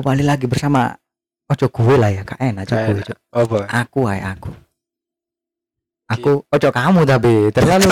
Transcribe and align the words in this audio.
kembali 0.00 0.24
lagi 0.24 0.48
bersama 0.48 0.96
Ojo 1.50 1.66
gue 1.66 1.94
lah 1.98 2.08
ya, 2.08 2.22
kak 2.22 2.38
enak 2.38 2.62
Ojo 2.64 2.74
gue. 2.78 2.94
Ojo. 3.02 3.14
Apa? 3.34 3.58
Aku 3.84 4.00
ay 4.06 4.20
aku. 4.22 4.50
Aku 6.08 6.32
Ojo 6.46 6.68
kamu 6.70 7.00
tapi 7.04 7.32
terlalu 7.50 7.90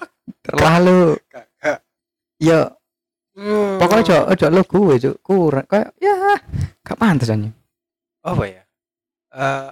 terlalu 0.46 0.98
ya 2.38 2.72
Hmm. 3.32 3.80
pokoknya 3.80 4.04
Ojo 4.04 4.16
Ojo 4.28 4.46
lu 4.52 4.60
gue 4.62 4.92
Ojo 5.00 5.10
kurang 5.24 5.64
kayak 5.64 5.96
ya 5.96 6.36
gak 6.84 7.00
pantas 7.00 7.32
aja. 7.32 7.48
apa 8.20 8.44
ya? 8.44 8.60
Eh, 9.32 9.68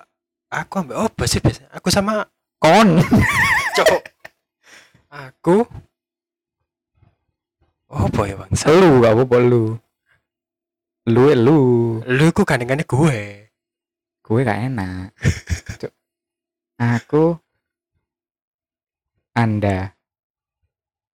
aku 0.48 0.72
ambil 0.80 1.04
apa 1.04 1.22
sih 1.28 1.44
biasanya? 1.44 1.68
Aku 1.76 1.92
sama 1.92 2.24
Kon. 2.56 3.04
cowok. 3.76 4.02
aku 5.12 5.56
apa 7.92 8.20
ya 8.24 8.34
bang? 8.40 8.50
lu 8.80 8.88
gak 9.04 9.12
apa 9.12 9.36
lu. 9.44 9.64
Lu 11.08 11.32
lu. 11.32 11.60
Lu 12.04 12.26
ku 12.36 12.44
gandengannya 12.44 12.84
gue. 12.84 13.48
Gue 14.20 14.40
gak 14.44 14.60
enak. 14.68 15.16
Aku 16.80 17.40
Anda 19.32 19.96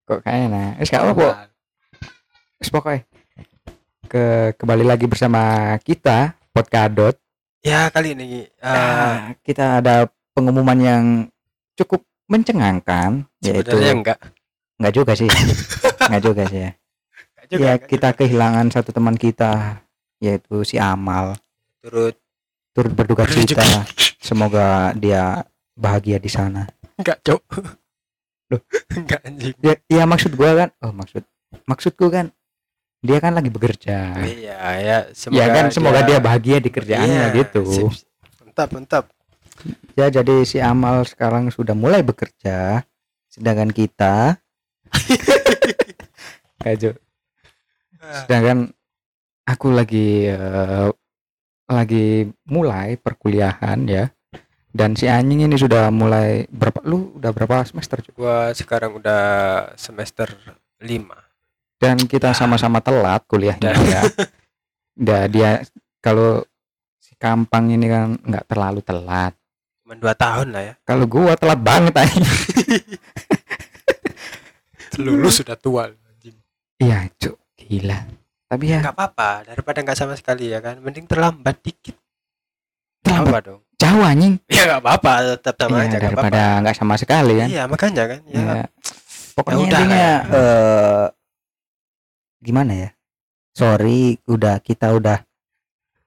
kok 0.06 0.22
gak 0.22 0.36
enak. 0.50 0.70
Wis 0.82 0.90
gak 0.90 1.02
apa-apa. 1.06 1.50
Wis 2.58 2.70
pokoknya 2.70 3.06
ke 4.06 4.54
kembali 4.54 4.86
lagi 4.86 5.06
bersama 5.10 5.74
kita 5.82 6.38
Podkadot. 6.54 7.18
Ya 7.60 7.90
kali 7.90 8.14
ini 8.14 8.46
eh 8.46 8.48
Ah, 8.62 9.34
kita 9.42 9.82
ada 9.82 10.06
pengumuman 10.32 10.78
yang 10.78 11.04
cukup 11.76 12.06
mencengangkan 12.30 13.26
yaitu 13.44 13.74
sebenarnya 13.74 13.94
enggak. 13.98 14.18
nggak 14.80 14.94
juga 14.94 15.12
sih. 15.18 15.28
nggak 16.08 16.22
juga 16.22 16.42
sih 16.48 16.60
ya. 16.64 16.70
Juga, 17.46 17.62
ya 17.62 17.72
enggak 17.76 17.88
kita 17.88 18.08
juga. 18.10 18.18
kehilangan 18.18 18.66
satu 18.70 18.90
teman 18.90 19.16
kita 19.16 19.80
yaitu 20.18 20.64
si 20.64 20.76
Amal. 20.76 21.36
turut 21.82 22.16
Turut 22.72 22.92
berduka 22.92 23.24
cita. 23.24 23.64
Semoga 24.20 24.92
dia 24.92 25.46
bahagia 25.72 26.20
di 26.20 26.28
sana. 26.28 26.68
enggak, 26.96 27.24
Cok. 27.24 27.42
Loh? 28.52 28.62
enggak 28.92 29.20
anjing. 29.24 29.54
Ya, 29.60 29.74
ya 29.88 30.04
maksud 30.04 30.36
gua 30.36 30.52
kan, 30.54 30.68
oh 30.84 30.92
maksud 30.92 31.24
maksudku 31.64 32.12
kan 32.12 32.28
dia 33.00 33.16
kan 33.16 33.32
lagi 33.32 33.48
bekerja. 33.48 34.18
Iya, 34.20 34.58
ya 34.82 34.96
semoga 35.14 35.40
ya 35.40 35.46
kan 35.54 35.64
semoga 35.70 36.00
dia, 36.04 36.18
bahagia 36.20 36.58
di 36.60 36.68
kerjaannya 36.68 37.32
Iya, 37.32 37.36
gitu. 37.38 37.62
sip. 37.64 37.88
Mantap, 38.44 38.68
mantap. 38.74 39.04
Ya 39.96 40.12
jadi 40.12 40.44
si 40.44 40.60
Amal 40.60 41.08
sekarang 41.08 41.48
sudah 41.48 41.72
mulai 41.72 42.04
bekerja 42.04 42.84
sedangkan 43.32 43.72
kita 43.72 44.36
Ayo. 46.66 46.92
Sedangkan 48.24 48.58
aku 49.46 49.66
lagi 49.70 50.26
eh, 50.26 50.88
lagi 51.66 52.06
mulai 52.46 52.94
perkuliahan 52.96 53.80
ya. 53.86 54.06
Dan 54.76 54.92
si 54.92 55.08
anjing 55.08 55.48
ini 55.48 55.56
sudah 55.56 55.88
mulai 55.88 56.44
berapa 56.52 56.84
lu 56.84 57.16
udah 57.16 57.32
berapa 57.32 57.64
semester 57.64 58.04
Cuk? 58.04 58.12
Gua 58.20 58.52
sekarang 58.52 59.00
udah 59.00 59.22
semester 59.80 60.28
5. 60.84 61.80
Dan 61.80 61.96
kita 62.04 62.36
sama-sama 62.36 62.84
telat 62.84 63.24
kuliahnya 63.24 63.72
Dan- 63.72 63.88
ya. 63.88 64.02
Nah, 64.96 65.28
dia 65.28 65.60
kalau 66.00 66.40
si 66.96 67.12
Kampang 67.20 67.68
ini 67.68 67.84
kan 67.84 68.16
nggak 68.16 68.48
terlalu 68.48 68.80
telat. 68.80 69.36
Cuma 69.84 69.92
2 69.92 70.08
tahun 70.16 70.46
lah 70.56 70.62
ya. 70.64 70.74
Kalau 70.88 71.04
gua 71.04 71.36
telat 71.36 71.60
banget 71.60 71.92
anjing. 71.92 72.24
Lulus 75.04 75.44
sudah 75.44 75.56
tua 75.56 75.92
anjing. 75.92 76.36
Iya, 76.80 77.12
Cuk. 77.20 77.36
Gila. 77.66 77.98
Tapi 78.46 78.64
ya 78.70 78.78
Enggak 78.78 78.94
apa-apa, 78.94 79.30
daripada 79.50 79.78
enggak 79.82 79.98
sama 79.98 80.14
sekali 80.14 80.54
ya 80.54 80.62
kan. 80.62 80.78
Mending 80.78 81.06
terlambat 81.06 81.58
dikit. 81.60 81.96
terlambat 83.02 83.42
Apa 83.42 83.48
dong? 83.50 83.60
jauh 83.76 84.02
anjing. 84.02 84.34
Ya 84.48 84.62
enggak 84.70 84.80
apa-apa, 84.86 85.12
tetap 85.36 85.54
sama 85.60 85.76
Iya, 85.76 85.82
aja 85.82 85.86
enggak 85.86 86.02
daripada 86.06 86.42
nggak 86.62 86.76
sama 86.78 86.94
sekali 86.96 87.34
kan. 87.42 87.48
Iya, 87.50 87.62
makanya 87.66 88.04
kan. 88.06 88.20
Ya. 88.30 88.38
Ya. 88.40 88.64
Pokoknya 89.36 89.56
udah 89.58 89.66
intinya 89.66 89.96
lah 89.98 90.00
ya. 90.00 90.38
eh, 90.40 91.06
gimana 92.40 92.72
ya? 92.72 92.90
Sorry, 93.52 94.00
udah 94.24 94.56
kita 94.60 94.86
udah 94.94 95.18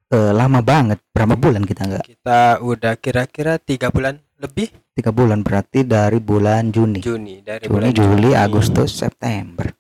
eh, 0.10 0.32
lama 0.34 0.60
banget. 0.64 0.98
Berapa 1.12 1.36
bulan 1.36 1.64
kita 1.68 1.82
nggak? 1.86 2.06
Kita 2.08 2.42
udah 2.64 2.94
kira-kira 2.98 3.60
tiga 3.60 3.92
bulan 3.92 4.18
lebih 4.40 4.72
Tiga 4.90 5.16
bulan 5.16 5.48
berarti 5.48 5.88
dari 5.88 6.20
bulan 6.20 6.76
Juni. 6.76 7.00
Juni 7.00 7.40
dari 7.40 7.64
Juni, 7.64 7.72
bulan 7.72 7.90
Juli, 7.96 8.32
Juni. 8.32 8.36
Agustus, 8.36 8.92
September. 8.92 9.72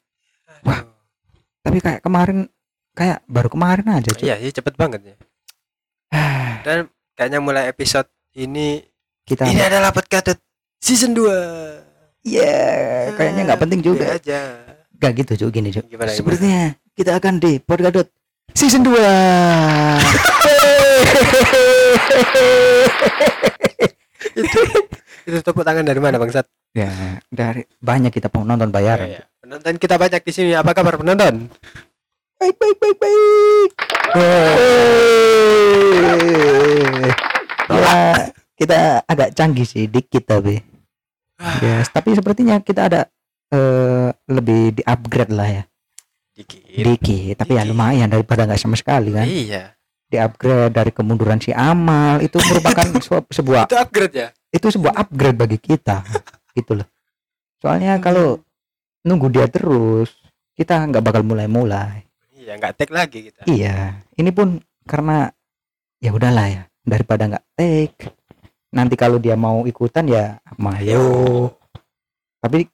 Wah. 0.64 0.80
Tapi 1.60 1.78
kayak 1.80 2.00
kemarin, 2.00 2.48
kayak 2.94 3.20
baru 3.28 3.50
kemarin 3.52 3.88
aja. 3.92 4.10
cuy. 4.12 4.26
Iya, 4.26 4.36
sih 4.40 4.54
cepet 4.54 4.76
banget 4.76 5.02
ya. 5.04 5.16
Dan 6.66 6.88
kayaknya 7.14 7.40
mulai 7.40 7.68
episode 7.68 8.08
ini 8.36 8.80
kita, 9.28 9.46
ini 9.46 9.62
adalah 9.62 9.92
podcast 9.92 10.40
season 10.80 11.14
2. 11.14 12.28
ya 12.28 13.16
kayaknya 13.16 13.42
nggak 13.48 13.62
penting 13.62 13.80
juga. 13.80 14.16
aja. 14.16 14.40
Gak 15.00 15.12
gitu 15.24 15.48
cuy, 15.48 15.52
gini 15.52 15.70
cuy. 15.72 15.84
Gimana, 15.88 16.12
gimana? 16.12 16.12
Sepertinya 16.12 16.64
kita 16.92 17.16
akan 17.16 17.40
di 17.40 17.60
Podgadot 17.60 18.08
season 18.52 18.84
2 18.84 18.92
itu 24.36 24.60
itu 25.30 25.38
tepuk 25.40 25.64
tangan 25.64 25.86
dari 25.86 26.02
mana 26.02 26.18
bangsat? 26.18 26.46
ya 26.70 26.90
dari 27.30 27.66
banyak 27.80 28.12
kita 28.12 28.30
penonton 28.30 28.70
bayaran 28.70 29.10
Iya, 29.10 29.22
iya. 29.22 29.26
Penonton 29.50 29.82
kita 29.82 29.98
banyak 29.98 30.22
di 30.22 30.30
sini. 30.30 30.54
Apa 30.54 30.78
kabar 30.78 30.94
penonton? 30.94 31.50
baik 32.38 32.54
baik 32.56 32.78
baik 32.78 32.98
baik 33.02 33.72
ya 37.68 37.94
kita 38.56 38.78
agak 39.04 39.34
canggih 39.34 39.66
sih 39.66 39.86
dikit 39.86 40.24
tapi 40.24 40.62
ya 41.60 41.84
tapi 41.86 42.16
sepertinya 42.16 42.62
kita 42.62 42.88
ada 42.88 43.02
eh, 43.50 44.08
lebih 44.28 44.72
di 44.72 44.84
upgrade 44.86 45.34
lah 45.34 45.50
ya 45.50 45.64
Dikit. 46.32 46.64
dikit 46.64 47.34
tapi 47.36 47.58
ya 47.58 47.64
Dikit. 47.64 47.72
lumayan 47.74 48.08
daripada 48.08 48.48
nggak 48.48 48.56
sama 48.56 48.80
sekali 48.80 49.12
kan 49.12 49.28
Iya. 49.28 49.76
di 50.08 50.16
upgrade 50.16 50.72
dari 50.72 50.92
kemunduran 50.94 51.44
si 51.44 51.52
Amal 51.52 52.22
itu 52.22 52.40
merupakan 52.40 52.88
sebuah- 53.04 53.28
sebuah 53.28 53.64
Itu 53.68 53.76
upgrade 53.76 54.16
ya? 54.16 54.28
itu 54.48 54.68
sebuah 54.70 54.94
upgrade 54.96 55.36
bagi 55.36 55.60
kita 55.60 56.08
gitu 56.56 56.80
loh 56.80 56.88
soalnya 57.60 58.00
kalau 58.00 58.40
nunggu 59.06 59.28
dia 59.32 59.46
terus 59.48 60.12
kita 60.56 60.84
nggak 60.90 61.04
bakal 61.04 61.24
mulai-mulai. 61.24 62.04
Iya, 62.36 62.58
nggak 62.58 62.74
tag 62.82 62.90
lagi 62.90 63.30
kita. 63.30 63.46
iya 63.46 64.02
ini 64.18 64.34
pun 64.34 64.58
karena 64.90 65.30
ya 66.02 66.10
udahlah 66.10 66.48
ya 66.50 66.64
daripada 66.82 67.30
nggak 67.30 67.46
take 67.54 68.10
nanti 68.74 68.96
kalau 68.98 69.22
dia 69.22 69.38
mau 69.38 69.70
ikutan 69.70 70.10
ya 70.10 70.42
mayo 70.58 71.54
tapi 72.40 72.66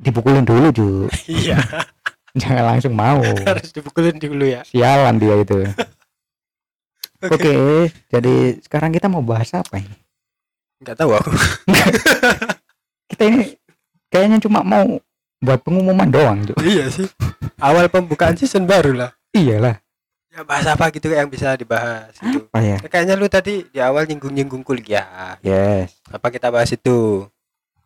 dipukulin 0.00 0.44
dulu 0.46 0.66
Ju. 0.72 0.88
Iya, 1.28 1.58
jangan 2.40 2.64
langsung 2.76 2.94
mau. 2.94 3.20
Harus 3.20 3.72
dipukulin 3.72 4.16
dulu 4.16 4.44
ya. 4.46 4.62
sialan 4.64 5.16
dia 5.18 5.34
itu. 5.40 5.66
Oke. 7.34 7.88
jadi 8.12 8.60
sekarang 8.60 8.92
kita 8.92 9.08
mau 9.08 9.24
bahas 9.24 9.48
apa 9.56 9.80
ini? 9.80 9.96
Nggak 10.84 10.96
tahu 11.00 11.10
aku. 11.16 11.32
kita 13.10 13.22
ini 13.24 13.56
kayaknya 14.12 14.38
cuma 14.38 14.60
mau 14.60 15.00
buat 15.38 15.60
pengumuman 15.60 16.06
doang 16.06 16.42
Ju. 16.42 16.54
iya 16.60 16.86
sih. 16.86 17.06
Awal 17.56 17.86
pembukaan 17.86 18.34
season 18.34 18.64
baru 18.64 18.92
lah. 18.94 19.10
iyalah 19.30 19.80
Ya 20.28 20.42
bahas 20.42 20.66
apa 20.66 20.88
gitu 20.90 21.08
yang 21.08 21.26
bisa 21.26 21.52
dibahas 21.54 22.12
itu. 22.14 22.40
apa 22.42 22.60
ya 22.60 22.76
Ya, 22.76 22.88
kayaknya 22.88 23.14
lu 23.14 23.24
tadi 23.26 23.64
di 23.64 23.78
awal 23.78 24.04
nyinggung-nyinggung 24.04 24.60
kuliah. 24.62 25.36
yes 25.40 25.96
Apa 26.06 26.28
kita 26.28 26.48
bahas 26.48 26.68
itu? 26.68 27.24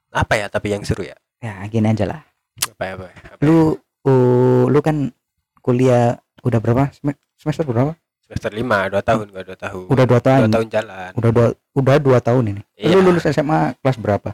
Apa 0.08 0.34
ya 0.36 0.46
tapi 0.46 0.70
yang 0.70 0.82
seru 0.82 1.02
ya? 1.02 1.14
ya 1.38 1.62
gini 1.64 1.86
aja 1.86 2.04
lah 2.04 2.20
Apa 2.69 2.82
ya, 2.84 2.92
apa 2.92 3.04
ya? 3.04 3.14
Apa 3.28 3.38
ya? 3.38 3.44
lu 3.44 3.58
uh, 4.04 4.64
lu 4.66 4.78
kan 4.78 5.14
kuliah 5.60 6.19
udah 6.40 6.58
berapa 6.58 6.90
Sem- 6.90 7.14
semester 7.34 7.62
berapa 7.64 7.94
semester 8.20 8.50
5, 8.52 8.62
2 8.62 8.98
tahun 9.00 9.26
gua 9.28 9.42
2 9.44 9.54
tahun. 9.56 9.84
udah 9.86 10.04
dua 10.04 10.19
2 10.19 10.22
tahun 10.22 10.48
tahun 10.48 10.66
jalan. 10.69 11.10
udah 11.14 11.30
dua 11.30 11.46
udah 11.72 11.94
dua 11.98 12.19
tahun 12.19 12.44
ini 12.48 12.62
Iya. 12.76 12.94
lu 12.94 13.06
lulus 13.06 13.26
SMA 13.26 13.75
kelas 13.76 13.96
berapa 13.96 14.30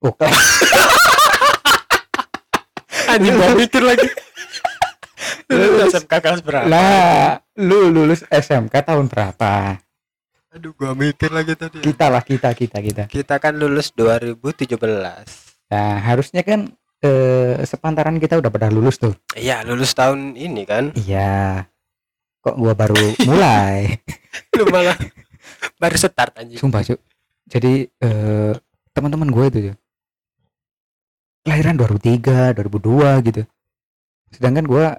oh 0.00 0.12
kelas 0.12 0.34
Anjing 3.16 3.34
gua 3.34 3.52
mikir 3.54 3.82
lagi. 3.82 4.08
Lulus 5.48 5.94
SMK 5.94 6.12
kelas 6.16 6.40
berapa? 6.40 6.66
lah 6.66 7.38
lu 7.56 7.88
lulus 7.88 8.26
SMK 8.26 8.74
tahun 8.82 9.06
berapa 9.06 9.78
Aduh, 10.50 10.72
gua 10.72 10.92
mikir 10.92 11.30
lagi 11.30 11.54
tadi. 11.54 11.80
kita 11.80 12.06
lah 12.06 12.20
kita 12.20 12.50
kita 12.50 12.78
kita 12.78 13.02
Kita 13.06 13.34
kan 13.36 13.54
lulus 13.54 13.90
2017. 13.92 14.76
nah 15.66 15.92
harusnya 15.98 16.42
kan 16.42 16.68
eh, 16.98 17.62
sepantaran 17.62 18.16
kita 18.16 18.36
udah 18.36 18.48
pada 18.48 18.68
lulus 18.68 18.96
tuh 18.96 19.14
Iya, 19.32 19.62
lulus 19.62 19.92
tahun 19.92 20.34
ini 20.34 20.62
kan. 20.62 20.90
iya 20.96 21.64
kok 22.40 22.54
gua 22.54 22.74
baru 22.74 22.94
mulai 23.28 23.96
Lu 24.52 24.66
malah 24.66 24.98
baru 25.76 25.96
start 25.96 26.36
anjing. 26.36 26.58
sumpah 26.58 26.82
cuk 26.82 26.98
jadi 27.46 27.86
eh, 27.88 28.52
teman-teman 28.90 29.28
gue 29.28 29.44
itu 29.46 29.58
Cuk. 29.64 29.76
Kelahiran 31.46 31.78
2003 31.78 32.58
2002 32.58 33.26
gitu. 33.30 33.42
Sedangkan 34.34 34.66
gua 34.66 34.98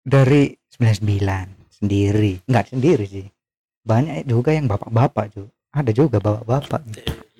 dari 0.00 0.56
99 0.80 1.68
sendiri. 1.68 2.40
Nggak 2.48 2.72
sendiri 2.72 3.04
sih. 3.04 3.28
Banyak 3.84 4.24
juga 4.24 4.56
yang 4.56 4.64
bapak-bapak 4.64 5.36
juga 5.36 5.52
ada 5.72 5.90
juga 5.90 6.20
bapak-bapak 6.20 6.84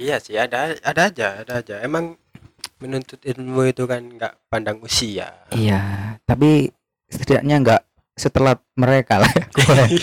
iya 0.01 0.17
sih 0.17 0.41
ada 0.41 0.73
ada 0.83 1.03
aja 1.09 1.45
ada 1.45 1.53
aja. 1.61 1.75
Emang 1.85 2.17
menuntut 2.81 3.21
ilmu 3.23 3.63
itu 3.69 3.85
kan 3.87 4.03
nggak 4.03 4.35
pandang 4.51 4.81
usia. 4.83 5.31
Iya 5.55 6.17
tapi 6.27 6.73
setidaknya 7.09 7.57
nggak 7.63 7.83
setelah 8.17 8.59
mereka 8.77 9.23
lah. 9.23 9.33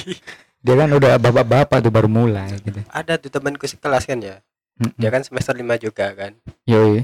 Dia 0.65 0.75
kan 0.75 0.91
udah 0.91 1.15
bapak-bapak 1.21 1.79
tuh 1.79 1.91
baru 1.91 2.11
mulai 2.11 2.51
gitu. 2.63 2.83
Ada 2.91 3.15
tuh 3.15 3.31
temanku 3.31 3.63
sekelas 3.63 4.03
kan 4.03 4.19
ya. 4.19 4.43
Mm-mm. 4.79 4.95
dia 4.95 5.11
kan 5.11 5.19
semester 5.27 5.51
5 5.51 5.63
juga 5.75 6.07
kan. 6.15 6.31
Yoi 6.63 7.03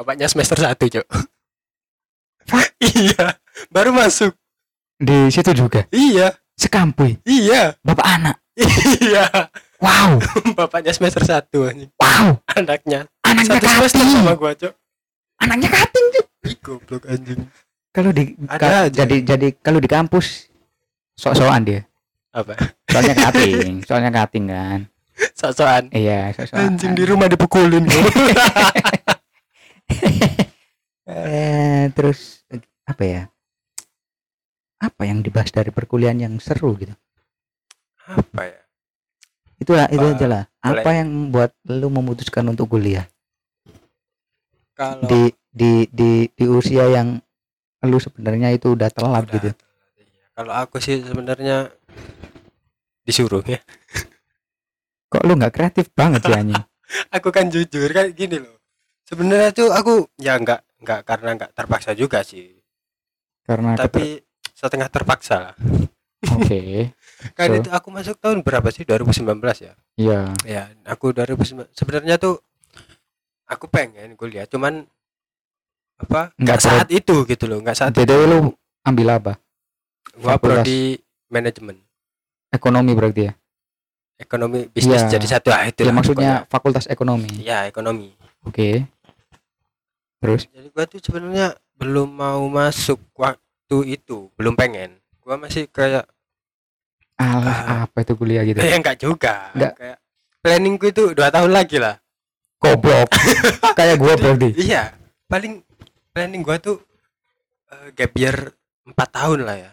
bapaknya 0.00 0.26
semester 0.32 0.56
1 0.56 0.80
cok 0.80 1.06
iya. 2.80 3.36
Baru 3.68 3.92
masuk. 3.92 4.32
Di 4.96 5.28
situ 5.28 5.52
juga? 5.52 5.84
Iya. 5.92 6.34
Sekampui? 6.56 7.20
Iya. 7.28 7.76
Bapak 7.84 8.06
anak? 8.08 8.36
Iya. 8.56 9.28
Wow. 9.80 10.20
Bapaknya 10.58 10.92
semester 10.92 11.24
1 11.24 11.46
anjing. 11.70 11.90
Wow. 11.96 12.40
Anaknya. 12.52 13.06
Anaknya 13.24 13.60
satu 13.60 13.66
semester 13.68 14.00
kating 14.00 14.16
sama 14.16 14.34
gua 14.34 14.52
cok 14.56 14.74
anaknya 15.40 15.68
kating 15.72 16.06
tuh 16.12 16.24
Ih, 16.44 16.56
goblok 16.60 17.04
anjing. 17.08 17.40
Kalau 17.90 18.10
di 18.12 18.36
Ada 18.44 18.88
aja. 18.88 19.04
jadi 19.04 19.16
jadi 19.24 19.48
kalau 19.60 19.80
di 19.80 19.88
kampus 19.88 20.52
sok-sokan 21.16 21.64
dia. 21.64 21.80
Apa? 22.32 22.54
Soalnya 22.88 23.14
kating 23.28 23.84
soalnya 23.84 24.10
kating 24.12 24.44
kan. 24.52 24.80
Sok-sokan? 25.36 25.88
Iya 25.92 26.32
sok-sokan. 26.36 26.76
Anjing 26.76 26.92
di 26.92 27.04
rumah 27.08 27.28
dipukulin 27.28 27.84
eh 31.10 31.84
terus 31.92 32.44
apa 32.86 33.02
ya? 33.04 33.22
Apa 34.80 35.02
yang 35.04 35.20
dibahas 35.20 35.52
dari 35.52 35.68
perkuliahan 35.68 36.18
yang 36.24 36.34
seru 36.40 36.72
gitu? 36.80 36.94
Apa 38.08 38.42
ya? 38.48 38.60
Itu 39.60 39.76
lah 39.76 39.86
itu 39.92 40.06
aja 40.06 40.26
lah. 40.26 40.44
boleh. 40.48 40.80
apa 40.80 40.90
yang 40.96 41.08
membuat 41.08 41.50
lu 41.68 41.88
memutuskan 41.92 42.48
untuk 42.48 42.72
kuliah? 42.72 43.04
Kalau 44.72 45.04
di 45.04 45.32
di 45.52 45.84
di 45.92 46.30
di 46.32 46.44
usia 46.48 46.88
yang 46.88 47.20
lu 47.84 47.98
sebenarnya 48.00 48.56
itu 48.56 48.72
udah 48.72 48.88
telat 48.92 49.24
Udah, 49.28 49.34
gitu. 49.36 49.50
iya. 49.52 50.24
kalau 50.36 50.52
aku 50.52 50.80
sih 50.80 51.00
sebenarnya 51.00 51.68
disuruh 53.04 53.44
ya. 53.44 53.60
Kok 55.10 55.26
lu 55.26 55.36
nggak 55.36 55.52
kreatif 55.52 55.92
banget 55.92 56.24
sih 56.24 56.36
anjing? 56.36 56.64
Aku 57.16 57.30
kan 57.30 57.50
jujur 57.50 57.90
kan 57.90 58.10
gini 58.14 58.42
loh 58.42 58.59
sebenarnya 59.10 59.50
tuh 59.50 59.68
aku 59.68 60.06
ya 60.16 60.38
nggak 60.38 60.60
nggak 60.80 61.00
karena 61.02 61.30
nggak 61.36 61.50
terpaksa 61.52 61.90
juga 61.92 62.22
sih. 62.22 62.54
Karena 63.42 63.74
keter- 63.74 63.84
tapi 63.90 64.04
setengah 64.54 64.88
terpaksa 64.88 65.36
lah. 65.42 65.54
Oke. 66.30 66.94
Kan 67.36 67.48
So? 67.50 67.56
itu 67.58 67.68
aku 67.68 67.88
masuk 67.90 68.16
tahun 68.16 68.40
berapa 68.40 68.70
sih? 68.70 68.86
2019 68.86 69.36
ya? 69.60 69.74
Iya. 69.98 70.20
Ya 70.46 70.62
aku 70.86 71.10
2019 71.10 71.68
sebenarnya 71.74 72.16
tuh 72.16 72.38
aku 73.44 73.66
pengen 73.66 74.14
kuliah 74.14 74.46
cuman 74.46 74.86
apa 76.00 76.32
Nggak 76.38 76.60
saat 76.62 76.88
itu 76.88 77.28
gitu 77.28 77.44
loh 77.44 77.60
nggak 77.60 77.76
saat 77.76 77.92
btw 77.92 78.22
lu 78.24 78.38
ambil 78.80 79.08
apa? 79.12 79.32
Gua 80.16 80.40
prodi 80.40 80.96
manajemen. 81.28 81.76
Ekonomi 82.48 82.92
berarti 82.94 83.28
ya? 83.28 83.32
Ekonomi 84.16 84.68
bisnis 84.68 85.00
Iya. 85.02 85.16
jadi 85.16 85.26
satu 85.28 85.48
ah 85.48 85.64
itu 85.64 85.80
ya 85.82 85.92
maksudnya 85.92 86.32
fakultas 86.46 86.84
ekonomi. 86.86 87.28
Ya 87.40 87.64
ekonomi. 87.64 88.16
Oke 88.44 88.88
terus? 90.20 90.46
Jadi 90.52 90.68
gua 90.70 90.84
tuh 90.86 91.00
sebenarnya 91.00 91.56
belum 91.80 92.08
mau 92.12 92.44
masuk 92.46 93.00
waktu 93.16 93.98
itu 93.98 94.28
belum 94.36 94.54
pengen. 94.54 95.00
Gua 95.24 95.40
masih 95.40 95.66
kayak 95.72 96.04
alah 97.16 97.88
apa 97.88 98.04
itu 98.04 98.12
kuliah 98.16 98.44
gitu? 98.44 98.60
Kayak 98.64 98.78
enggak 98.80 98.98
juga. 99.00 99.34
Nggak. 99.52 99.72
kayak 99.76 99.98
planningku 100.40 100.86
itu 100.88 101.02
dua 101.12 101.28
tahun 101.28 101.50
lagi 101.52 101.76
lah. 101.80 101.96
Goblok. 102.60 103.08
Kayak 103.78 103.96
gua 103.96 104.12
berarti 104.20 104.52
iya 104.60 104.92
paling 105.24 105.64
planning 106.12 106.44
gua 106.44 106.60
tuh 106.60 106.76
eh, 107.72 107.88
gap 107.96 108.12
year 108.20 108.36
empat 108.84 109.08
tahun 109.08 109.48
lah 109.48 109.56
ya. 109.56 109.72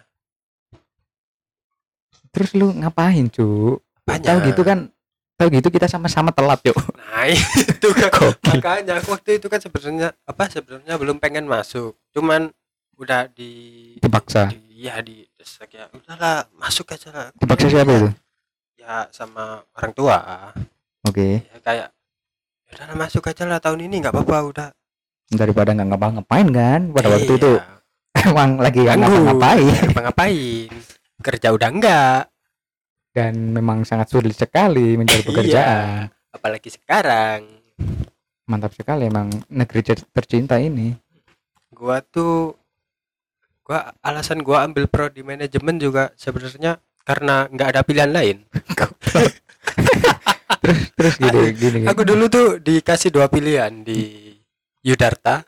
Terus 2.32 2.56
lu 2.56 2.72
ngapain 2.72 3.28
cu 3.28 3.80
banyak 4.08 4.24
tahu 4.24 4.38
gitu 4.48 4.62
kan 4.64 4.88
tahu 5.38 5.54
gitu 5.54 5.70
kita 5.70 5.86
sama-sama 5.86 6.34
telat 6.34 6.60
yuk. 6.66 6.76
Nah 6.98 7.30
itu 7.78 7.90
kan. 7.94 8.10
Makanya 8.42 8.98
waktu 9.06 9.38
itu 9.38 9.48
kan 9.48 9.62
sebenarnya 9.62 10.10
apa 10.26 10.50
sebenarnya 10.50 10.98
belum 10.98 11.22
pengen 11.22 11.46
masuk. 11.46 11.94
Cuman 12.12 12.50
udah 12.98 13.30
di 13.30 13.94
dipaksa. 14.02 14.50
di, 14.50 14.82
ya 14.90 14.98
di 15.06 15.22
desak 15.38 15.70
ya. 15.78 15.86
Udahlah 15.94 16.50
masuk 16.58 16.90
aja 16.90 17.14
lah. 17.14 17.28
Dipaksa 17.38 17.70
siapa 17.70 17.92
itu? 17.94 18.10
Ya 18.82 19.06
sama 19.14 19.62
orang 19.78 19.94
tua. 19.94 20.18
Oke. 21.06 21.46
Ya 21.46 21.58
kayak 21.62 21.88
"Ya 22.68 22.72
udahlah 22.74 22.98
masuk 22.98 23.24
aja 23.30 23.46
lah 23.46 23.62
tahun 23.62 23.86
ini 23.86 24.02
nggak 24.02 24.18
apa-apa 24.18 24.38
udah. 24.50 24.70
Daripada 25.30 25.78
nggak 25.78 25.88
ngapa-ngapain 25.94 26.48
kan 26.50 26.82
pada 26.90 27.08
waktu 27.14 27.34
Iya, 27.38 27.40
itu. 27.40 27.52
Emang 28.26 28.58
lagi 28.58 28.80
nggak 28.82 28.98
ngapa-ngapain. 28.98 29.76
Ngapa-ngapain? 29.94 30.70
Kerja 31.22 31.48
udah 31.54 31.70
enggak 31.70 32.22
dan 33.18 33.34
memang 33.50 33.82
sangat 33.82 34.14
sulit 34.14 34.38
sekali 34.38 34.94
mencari 34.94 35.22
Iya. 35.26 35.30
pekerjaan. 35.34 36.14
apalagi 36.30 36.70
sekarang. 36.70 37.50
Mantap 38.46 38.78
sekali 38.78 39.10
emang 39.10 39.34
negeri 39.50 39.82
tercinta 40.14 40.62
ini. 40.62 40.94
Gua 41.74 41.98
tuh 42.00 42.54
gua 43.66 43.90
alasan 44.06 44.46
gua 44.46 44.62
ambil 44.64 44.86
prodi 44.86 45.26
manajemen 45.26 45.82
juga 45.82 46.14
sebenarnya 46.14 46.78
karena 47.02 47.50
nggak 47.50 47.70
ada 47.74 47.82
pilihan 47.82 48.14
lain. 48.14 48.38
Terus 50.98 51.16
gini 51.18 51.42
gini, 51.54 51.78
gini. 51.82 51.88
aku 51.88 52.02
dulu 52.04 52.28
tuh 52.28 52.48
dikasih 52.60 53.10
dua 53.10 53.30
pilihan 53.32 53.72
di 53.82 54.34
Yudarta 54.84 55.42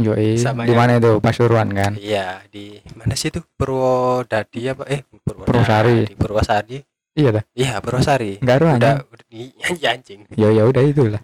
Yoi, 0.00 0.40
sama 0.40 0.64
di 0.64 0.72
mana 0.72 0.96
itu? 0.96 1.20
Pasuruan 1.20 1.68
kan? 1.72 1.92
Iya 1.96 2.40
di 2.48 2.80
mana 2.96 3.12
sih 3.12 3.28
tuh 3.28 3.44
Purwodadi 3.52 4.72
apa? 4.72 4.88
Eh 4.88 5.04
Purwodadi. 5.04 5.44
Purwosari. 5.44 5.98
Purwosari 6.16 6.78
iya 7.20 7.30
dah. 7.36 7.44
Iya 7.52 7.72
Purwosari 7.84 8.40
nggak 8.40 8.56
ada 8.56 8.64
udah 8.64 8.72
anjing. 8.80 9.48
udah 9.52 9.90
anjing 9.92 10.20
ya 10.34 10.48
ya 10.48 10.62
udah 10.64 10.82
itulah. 10.82 11.22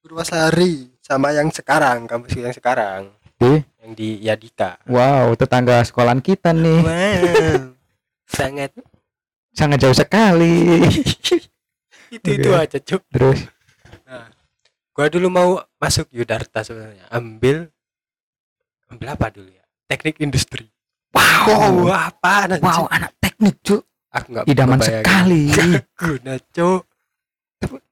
Purwosari 0.00 0.94
sama 1.02 1.34
yang 1.34 1.50
sekarang 1.50 2.06
kampus 2.06 2.38
yang 2.38 2.54
sekarang. 2.54 3.10
Di? 3.34 3.58
yang 3.82 3.92
di 3.92 4.22
Yadika. 4.22 4.78
Wow 4.86 5.34
tetangga 5.34 5.82
sekolahan 5.82 6.22
kita 6.22 6.54
nih. 6.54 6.80
Wow 6.80 7.74
sangat. 8.38 8.70
Sangat 9.50 9.78
jauh 9.82 9.94
sekali. 9.94 10.82
Itu 12.14 12.30
itu 12.30 12.50
aja 12.54 12.78
cuk. 12.78 13.02
Terus? 13.10 13.42
Gua 14.94 15.10
dulu 15.10 15.26
mau 15.26 15.58
masuk 15.82 16.06
Yudarta 16.14 16.62
sebenarnya. 16.62 17.10
Ambil 17.10 17.66
ambil 18.86 19.06
apa 19.18 19.34
dulu 19.34 19.50
ya? 19.50 19.66
Teknik 19.90 20.22
industri. 20.22 20.70
Wow 21.10 21.90
apa 21.90 22.46
anjing? 22.46 22.62
Wow 22.62 22.86
anak 22.86 23.18
teknik 23.18 23.58
cu 23.66 23.82
aku 24.14 24.26
nggak 24.30 24.44
idaman 24.46 24.78
sekali. 24.78 25.42
Guna 26.00 26.34
cuk. 26.54 26.82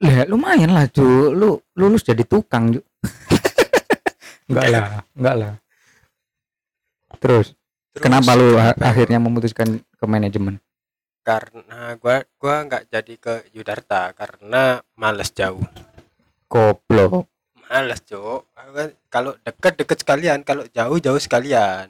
Lah 0.05 0.29
lumayan 0.29 0.71
lah 0.71 0.87
cu 0.87 1.33
lu 1.33 1.59
lulus 1.75 2.05
jadi 2.05 2.23
tukang 2.29 2.77
cu 2.77 2.81
enggak 4.49 4.67
lah 4.71 4.85
enggak 5.17 5.37
lah. 5.37 5.53
Terus, 7.23 7.55
Terus, 7.95 8.03
kenapa 8.03 8.35
lu 8.35 8.59
ya? 8.59 8.75
akhirnya 8.77 9.19
memutuskan 9.23 9.81
ke 9.81 10.05
manajemen? 10.05 10.59
Karena 11.23 11.97
gua 11.97 12.27
gua 12.37 12.67
nggak 12.67 12.91
jadi 12.91 13.15
ke 13.17 13.35
Yudarta 13.55 14.13
karena 14.13 14.83
males 14.99 15.31
jauh. 15.33 15.63
Goblok. 16.51 17.31
Males 17.71 18.03
kan 18.53 18.91
kalau 19.09 19.33
deket 19.41 19.81
deket 19.81 19.99
sekalian 20.05 20.45
kalau 20.45 20.69
jauh 20.69 20.99
jauh 21.01 21.21
sekalian. 21.23 21.89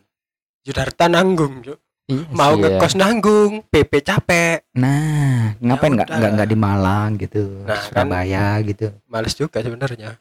Yudarta 0.63 1.11
nanggung 1.11 1.67
cuk 1.67 1.83
Iya 2.03 2.27
mau 2.31 2.53
sih 2.53 2.61
ya. 2.61 2.69
ngekos 2.73 2.95
nanggung 2.95 3.53
PP 3.65 3.93
capek. 4.03 4.59
Nah 4.75 5.55
ngapain 5.57 5.93
nggak 5.93 6.09
udah. 6.09 6.19
nggak 6.19 6.31
nggak 6.35 6.49
di 6.49 6.57
Malang 6.57 7.11
gitu 7.17 7.45
Nah, 7.63 7.79
kan- 7.79 7.83
Surabaya 8.09 8.47
gitu. 8.61 8.87
males 9.07 9.33
juga 9.33 9.59
sebenarnya. 9.59 10.19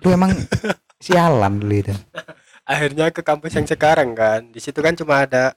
Lu 0.00 0.08
emang 0.08 0.30
sialan 1.04 1.58
dulu 1.58 1.74
itu. 1.76 1.94
Akhirnya 2.64 3.10
ke 3.10 3.20
kampus 3.20 3.52
yang 3.52 3.66
sekarang 3.66 4.14
kan. 4.14 4.46
Di 4.48 4.56
situ 4.56 4.78
kan 4.78 4.94
cuma 4.94 5.20
ada 5.20 5.52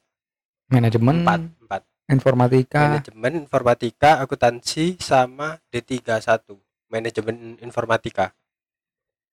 manajemen 0.67 1.21
empat 1.21 1.39
empat. 1.61 1.81
informatika. 2.07 2.81
Manajemen 2.89 3.31
informatika 3.39 4.11
akuntansi 4.19 4.97
sama 4.97 5.61
D31 5.67 6.57
manajemen 6.87 7.35
informatika. 7.59 8.33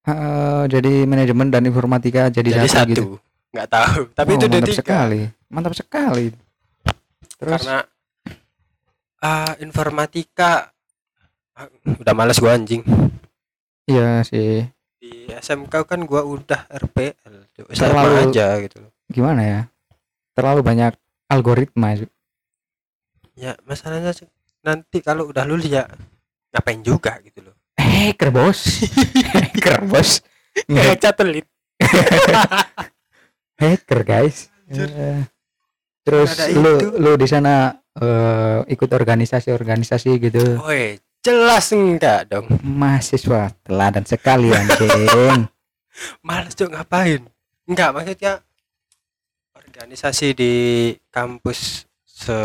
Eh, 0.05 0.65
jadi 0.69 1.03
manajemen 1.03 1.49
dan 1.49 1.65
informatika 1.65 2.29
jadi, 2.29 2.51
jadi 2.53 2.69
satu, 2.69 2.77
satu. 2.77 2.91
gitu. 2.93 3.05
Nggak 3.51 3.69
tahu. 3.71 4.01
Tapi 4.13 4.29
Oh, 4.29 4.37
itu 4.37 4.47
mantap 4.47 4.61
D3 4.61 4.77
sekali 4.77 5.21
mantap 5.55 5.79
sekali. 5.79 6.35
Terus? 7.39 7.63
Karena 7.63 7.87
ah, 9.23 9.55
informatika 9.63 10.75
ah, 11.55 11.71
udah 11.87 12.15
males 12.19 12.43
gua 12.43 12.59
anjing. 12.59 12.83
Iya 13.87 14.27
sih. 14.27 14.67
Di 14.99 15.31
SMK 15.31 15.87
kan 15.87 16.03
gua 16.03 16.27
udah 16.27 16.67
RPL 16.67 17.55
Terlalu- 17.71 18.35
aja 18.35 18.59
gitu 18.59 18.83
loh. 18.83 18.91
Gimana 19.07 19.43
ya? 19.47 19.61
Terlalu 20.35 20.61
banyak 20.67 20.93
algoritma 21.31 21.95
ya 23.35 23.59
masalahnya 23.67 24.15
sih, 24.15 24.31
nanti 24.63 25.03
kalau 25.03 25.27
udah 25.27 25.43
lulus 25.43 25.67
ya 25.67 25.85
ngapain 26.55 26.81
juga 26.87 27.19
gitu 27.23 27.43
loh. 27.43 27.55
Hacker 27.75 28.31
bos. 28.31 28.87
Hacker 29.35 29.83
bos. 29.91 30.23
Satelit 31.03 31.47
hacker 33.61 34.01
guys. 34.07 34.49
Anjir. 34.71 35.29
Terus 36.05 36.31
Ada 36.31 36.53
lu 36.53 36.73
itu. 36.77 36.89
lu 36.95 37.13
di 37.15 37.25
sana 37.25 37.55
eh, 37.95 38.59
ikut 38.67 38.91
organisasi-organisasi 38.91 40.11
gitu 40.21 40.61
Woi, 40.61 41.01
jelas 41.19 41.67
enggak 41.71 42.29
dong. 42.29 42.45
mahasiswa 42.61 43.49
teladan 43.61 44.05
sekali 44.05 44.53
anjing 44.53 45.49
Males 46.21 46.53
tuh 46.53 46.69
ngapain? 46.69 47.25
Enggak, 47.65 47.91
maksudnya 47.93 48.43
organisasi 49.55 50.27
di 50.33 50.53
kampus 51.09 51.87
se 52.05 52.39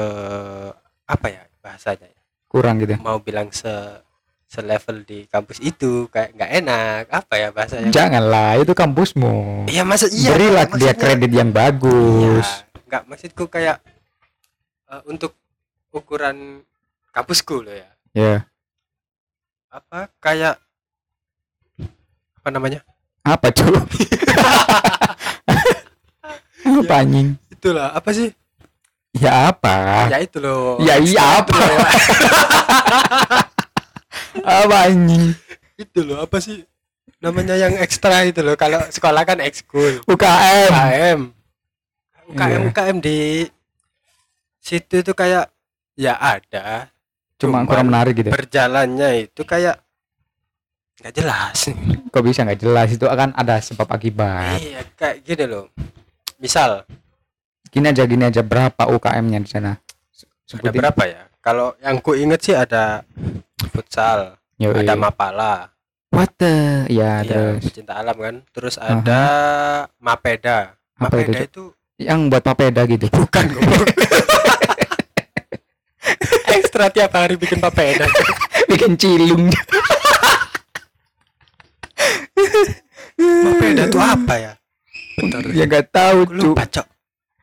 apa 1.03 1.27
ya 1.27 1.43
bahasanya 1.59 2.05
ya? 2.05 2.21
kurang 2.45 2.79
gitu 2.79 2.95
Mau 2.97 3.19
bilang 3.19 3.49
se 3.49 3.69
selevel 4.45 5.03
di 5.03 5.25
kampus 5.25 5.59
itu 5.59 6.09
kayak 6.09 6.33
nggak 6.33 6.51
enak 6.55 7.03
apa 7.07 7.33
ya 7.35 7.49
bahasanya? 7.49 7.89
janganlah 7.89 8.57
itu 8.57 8.73
kampusmu 8.73 9.65
Iya 9.67 9.83
maksud 9.83 10.09
iya. 10.09 10.29
berilah 10.31 10.65
dia 10.71 10.93
kredit 10.93 11.29
yang 11.29 11.49
bagus 11.49 12.47
Iya, 12.47 12.68
enggak 12.89 13.05
maksudku 13.05 13.45
kayak 13.45 13.77
eh, 14.87 15.01
untuk 15.05 15.37
ukuran 15.89 16.65
kampusku 17.09 17.61
loh 17.61 17.69
ya. 17.71 17.89
ya 18.11 18.35
Apa 19.69 20.09
kayak 20.17 20.57
apa 22.35 22.49
namanya? 22.49 22.81
apa 23.21 23.53
cuy 23.53 23.77
apa 26.79 26.93
anjing 26.97 27.37
Itulah 27.51 27.91
apa 27.91 28.09
sih? 28.09 28.33
ya 29.11 29.51
apa 29.51 30.07
Ya 30.07 30.17
itu 30.19 30.37
loh. 30.39 30.79
Ya 30.79 30.95
iya 30.97 31.43
Itu 31.43 31.51
apa? 31.51 31.57
loh. 31.59 31.77
apa 34.63 34.75
anjing 34.87 35.35
itu 35.75 35.99
loh 36.01 36.23
apa 36.23 36.37
sih 36.39 36.63
namanya 37.19 37.53
yang 37.53 37.75
ekstra 37.75 38.23
itu 38.23 38.39
loh 38.39 38.55
kalau 38.55 38.79
sekolah 38.87 39.23
kan 39.23 39.39
ekskul 39.39 39.99
UKM 40.07 40.71
UKM 40.71 41.19
UKM 42.29 42.61
Iya. 42.61 42.67
UKM 42.69 42.97
di 43.01 43.17
situ 44.59 44.95
itu 45.01 45.11
kayak 45.17 45.49
ya 45.97 46.13
ada 46.15 46.91
cuma 47.39 47.63
Cuman 47.63 47.67
kurang 47.67 47.87
menarik 47.89 48.13
gitu 48.19 48.29
berjalannya 48.29 49.27
itu 49.27 49.41
kayak 49.47 49.81
nggak 50.99 51.15
jelas. 51.15 51.57
Kok 52.11 52.23
bisa 52.27 52.43
nggak 52.43 52.59
jelas? 52.59 52.87
Itu 52.91 53.07
akan 53.07 53.31
ada 53.31 53.63
sebab 53.63 53.87
akibat. 53.87 54.59
Iya 54.59 54.83
kayak 54.99 55.23
gini 55.23 55.45
loh. 55.47 55.71
Misal. 56.35 56.83
Gini 57.71 57.87
aja 57.87 58.03
gini 58.03 58.23
aja. 58.27 58.43
Berapa 58.43 58.83
UKM-nya 58.91 59.39
di 59.39 59.49
sana? 59.49 59.79
Ada 60.51 60.71
berapa 60.75 61.03
ya? 61.07 61.21
Kalau 61.39 61.71
yang 61.79 62.03
ku 62.03 62.19
inget 62.19 62.43
sih 62.43 62.51
ada 62.51 63.07
futsal 63.71 64.35
Yoi. 64.59 64.83
ada 64.83 64.99
mapala. 64.99 65.71
What 66.11 66.35
the? 66.35 66.83
Ya 66.91 67.21
iya, 67.21 67.23
terus. 67.23 67.69
pecinta 67.69 67.93
alam 67.95 68.17
kan. 68.19 68.35
Terus 68.51 68.75
ada 68.75 69.23
mapeda. 70.03 70.75
Apa 70.99 71.15
itu, 71.23 71.31
mapeda 71.31 71.39
Cuk? 71.39 71.47
itu 71.47 71.63
yang 71.99 72.31
buat 72.31 72.41
papeda 72.41 72.87
gitu. 72.87 73.11
Bukan 73.19 73.45
goblok. 73.51 73.87
ekstra 76.55 76.87
tiap 76.89 77.11
hari 77.13 77.35
bikin 77.35 77.59
papeda. 77.59 78.07
Bikin 78.71 78.95
cilung. 78.95 79.51
Mapeda 83.19 83.83
itu 83.89 83.99
apa 83.99 84.33
ya? 84.39 84.51
Bentar 85.19 85.41
ya 85.51 85.63
nggak 85.67 85.85
tahu 85.91 86.19
Aku 86.23 86.31
cu 86.31 86.47
lupa 86.53 86.63
cok. 86.63 86.87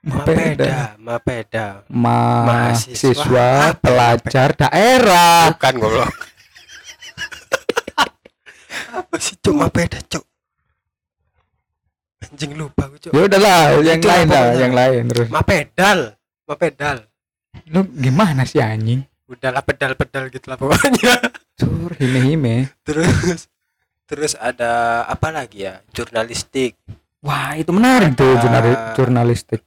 Mapeda 0.06 0.94
mapeda 1.02 1.82
mahasiswa 1.90 2.46
Mahasiswa. 2.46 3.48
pelajar 3.82 4.48
daerah. 4.54 5.50
Bukan 5.52 5.74
goblok. 5.76 6.10
Apa 8.96 9.14
sih 9.20 9.36
cok? 9.36 9.52
Mapeda 9.52 9.98
cok 10.00 10.24
anjing 12.26 12.52
lupa 12.54 12.90
cok 12.90 13.12
ya 13.14 13.22
udahlah 13.22 13.58
yang 13.80 13.98
Itulah 13.98 14.14
lain 14.16 14.26
lah 14.28 14.46
yang 14.54 14.72
lain 14.74 15.02
terus. 15.06 15.28
Mapedal 15.30 15.98
mapedal 16.44 16.96
lu 17.70 17.80
gimana 17.88 18.42
sih 18.44 18.60
anjing? 18.60 19.00
Udahlah 19.26 19.62
pedal-pedal 19.62 20.30
gitu 20.30 20.46
lah 20.46 20.56
pokoknya. 20.56 21.14
Sur 21.58 21.92
hime 21.96 22.20
hime 22.20 22.54
terus 22.82 23.48
terus 24.06 24.32
ada 24.34 25.02
apa 25.04 25.30
lagi 25.30 25.66
ya? 25.66 25.80
Jurnalistik. 25.90 26.76
Wah 27.24 27.56
itu 27.56 27.72
menarik 27.72 28.14
tuh 28.14 28.28
Ada- 28.28 28.40
jurnali- 28.42 28.82
jurnalistik. 28.94 29.60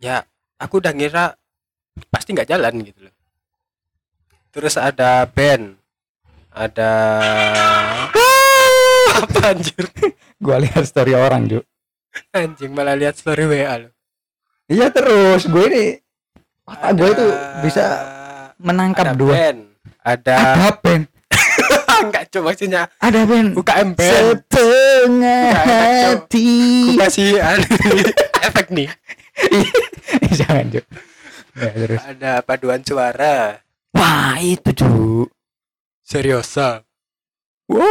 Ya 0.00 0.24
aku 0.56 0.80
udah 0.80 0.90
ngira 0.90 1.36
pasti 2.08 2.32
nggak 2.32 2.48
jalan 2.48 2.82
gitu 2.82 3.06
loh. 3.06 3.14
Terus 4.50 4.74
ada 4.74 5.22
band. 5.26 5.76
Ada 6.50 6.90
apa 9.22 9.54
anjir? 9.54 9.86
Gua 10.40 10.56
lihat 10.58 10.82
story 10.82 11.14
orang 11.14 11.46
ju 11.46 11.60
anjing 12.38 12.72
malah 12.74 12.96
lihat 12.98 13.16
story 13.16 13.46
WA 13.46 13.86
lo 13.86 13.88
iya 14.70 14.90
terus 14.90 15.46
gue 15.46 15.64
ini 15.70 15.84
otak 16.66 16.90
gue 16.94 17.08
itu 17.10 17.26
bisa 17.66 17.84
menangkap 18.60 19.10
ada 19.10 19.16
dua. 19.16 19.32
band 19.34 19.60
ada 20.04 20.34
ada 20.34 20.68
band 20.78 21.04
enggak 22.04 22.24
coba 22.32 22.52
maksudnya 22.52 22.82
ada 23.02 23.20
band 23.26 23.48
UKM 23.58 23.88
band 23.94 24.40
setengah 24.50 25.52
Cuk. 25.52 26.28
hati. 26.28 26.50
Aku 26.94 27.00
kasih 27.00 27.40
anu, 27.40 27.66
efek 28.46 28.66
nih. 28.72 28.88
Jangan 30.34 30.64
ju 30.72 30.80
ya, 31.56 31.70
terus. 31.74 32.00
Ada 32.04 32.32
paduan 32.44 32.80
suara. 32.84 33.60
Wah 33.94 34.36
itu 34.38 34.70
cu 34.74 35.26
seriosa. 36.04 36.84
Wah. 37.70 37.86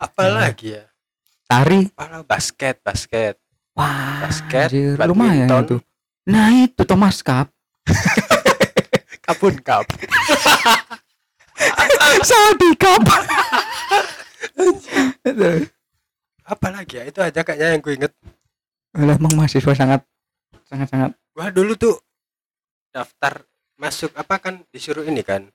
apa 0.00 0.32
lagi 0.32 0.74
ya 0.74 0.89
tari? 1.50 1.90
Alah, 1.96 2.22
basket 2.22 2.78
basket. 2.80 3.34
Wah 3.74 4.22
Basket, 4.22 4.70
anjir, 4.70 4.94
lumayan 5.00 5.46
badminton. 5.46 5.62
itu. 5.64 5.76
Nah 6.26 6.48
itu 6.54 6.82
Thomas 6.84 7.18
Cup. 7.20 7.50
Kapun 9.26 9.58
cup. 9.58 9.86
Sabi 12.24 12.70
Cup. 12.74 13.02
Apa 16.44 16.66
lagi 16.68 16.98
ya? 16.98 17.04
Itu 17.06 17.20
aja 17.20 17.40
kayaknya 17.40 17.66
yang 17.72 17.80
gue 17.80 17.94
inget 17.94 18.12
Lah, 18.90 19.14
emang 19.14 19.38
mahasiswa 19.38 19.70
sangat 19.70 20.02
sangat 20.66 20.90
sangat 20.90 21.10
gua 21.30 21.46
dulu 21.48 21.74
tuh 21.74 21.94
daftar 22.90 23.46
masuk 23.78 24.10
apa 24.12 24.34
kan 24.36 24.66
disuruh 24.68 25.06
ini 25.06 25.22
kan 25.22 25.46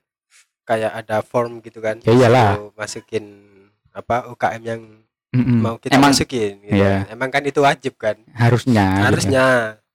kayak 0.64 1.04
ada 1.04 1.20
form 1.20 1.60
gitu 1.60 1.84
kan 1.84 2.00
Ya 2.02 2.16
iyalah. 2.16 2.72
masukin 2.74 3.44
apa 3.92 4.32
UKM 4.32 4.64
yang 4.64 4.82
Mm-mm. 5.36 5.60
mau 5.60 5.76
kita 5.76 6.00
emang 6.00 6.16
masukin 6.16 6.64
gitu. 6.64 6.80
Kan. 6.80 7.12
emang 7.12 7.30
kan 7.30 7.44
itu 7.44 7.60
wajib 7.60 7.94
kan? 8.00 8.16
Harusnya 8.32 8.88
gitu. 8.88 9.06
harusnya. 9.12 9.46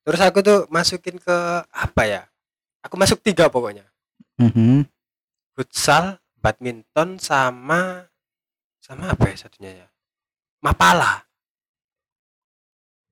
Terus 0.04 0.20
aku 0.20 0.38
tuh 0.44 0.58
masukin 0.68 1.16
ke 1.16 1.36
apa 1.64 2.02
ya? 2.04 2.22
Aku 2.84 3.00
masuk 3.00 3.24
tiga 3.24 3.48
pokoknya. 3.48 3.88
Mhm. 4.40 4.88
futsal 5.52 6.16
badminton 6.40 7.20
sama 7.20 8.08
sama 8.80 9.12
apa 9.12 9.28
ya 9.28 9.36
satunya 9.36 9.84
ya? 9.84 9.86
Mapala. 10.64 11.28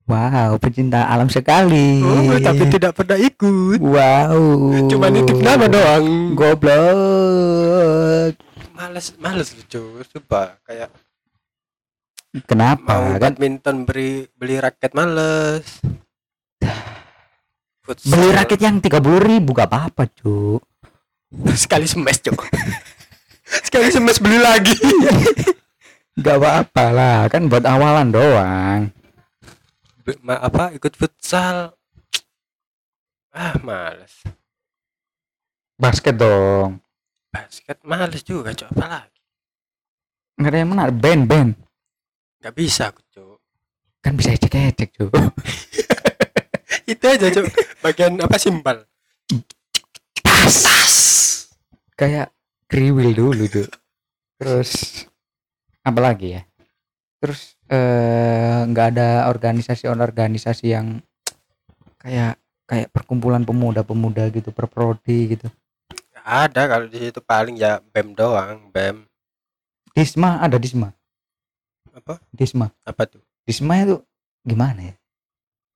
Wow 0.09 0.57
pecinta 0.57 1.05
alam 1.05 1.29
sekali. 1.29 2.01
Oh, 2.01 2.41
tapi 2.41 2.65
tidak 2.73 2.97
pernah 2.97 3.21
ikut. 3.21 3.77
Wow. 3.77 4.89
Cuma 4.89 5.13
nitip 5.13 5.37
nama 5.37 5.69
doang. 5.69 6.33
Goblok. 6.33 8.33
Males 8.73 9.13
males 9.21 9.53
lucu 9.53 10.01
coba. 10.09 10.57
Kayak 10.65 10.89
kenapa 12.45 12.93
mau 12.99 13.17
kan? 13.17 13.33
badminton 13.33 13.85
beli 13.85 14.29
beli 14.37 14.55
raket 14.61 14.91
males. 14.93 15.65
Futsal, 17.81 18.09
beli 18.13 18.29
raket 18.35 18.59
yang 18.61 18.77
tiga 18.77 19.01
puluh 19.01 19.17
ribu 19.17 19.55
gak 19.57 19.69
apa-apa 19.71 20.05
cu 20.13 20.61
sekali 21.63 21.89
semes 21.89 22.21
cok 22.21 22.39
sekali 23.67 23.89
semes 23.89 24.21
beli 24.21 24.37
lagi. 24.37 24.75
Gak 26.19 26.35
apa-apa 26.35 26.85
lah 26.91 27.19
kan 27.31 27.47
buat 27.47 27.63
awalan 27.63 28.11
doang. 28.11 28.91
Be- 30.03 30.19
ma- 30.19 30.43
apa 30.43 30.75
ikut 30.75 30.91
futsal. 30.99 31.71
Ah 33.31 33.55
males. 33.63 34.27
Basket 35.79 36.19
dong. 36.19 36.83
Basket 37.31 37.79
males 37.87 38.19
juga 38.27 38.51
cok 38.51 38.67
apa 38.75 38.85
lagi 38.99 39.19
nggak 40.39 40.51
ada 40.55 40.59
yang 40.63 40.71
menarik. 40.71 40.95
Band 40.95 41.23
band 41.27 41.51
nggak 42.39 42.55
bisa 42.55 42.91
aku 42.91 43.03
cok 43.11 43.37
kan 43.99 44.15
bisa 44.15 44.31
ecek 44.31 44.95
cu 44.95 45.11
itu 46.91 47.05
aja 47.05 47.27
cok 47.27 47.47
bagian 47.83 48.15
apa 48.23 48.35
simbal? 48.39 48.87
Kayak 51.99 52.31
kriwil 52.71 53.11
dulu 53.11 53.43
tuh 53.51 53.67
terus 54.39 55.03
apalagi 55.83 56.39
ya? 56.39 56.41
Terus 57.19 57.59
eh, 57.67 58.59
nggak 58.71 58.87
ada 58.95 59.27
organisasi-organisasi 59.27 60.65
yang 60.71 61.03
kayak 61.99 62.39
kayak 62.63 62.87
perkumpulan 62.95 63.43
pemuda-pemuda 63.43 64.31
gitu 64.31 64.55
perprodi 64.55 65.35
gitu. 65.35 65.47
Ada. 66.23 66.71
Kalau 66.71 66.85
di 66.87 66.97
situ 67.03 67.19
paling 67.19 67.59
ya 67.59 67.83
bem 67.91 68.15
doang 68.15 68.71
bem 68.71 69.09
disma 69.99 70.39
ada 70.39 70.55
disma 70.55 70.93
apa? 71.99 72.17
Disma. 72.29 72.71
Apa 72.81 73.05
tuh? 73.05 73.21
Disma 73.43 73.79
itu 73.79 73.99
gimana 74.41 74.79
ya? 74.81 74.95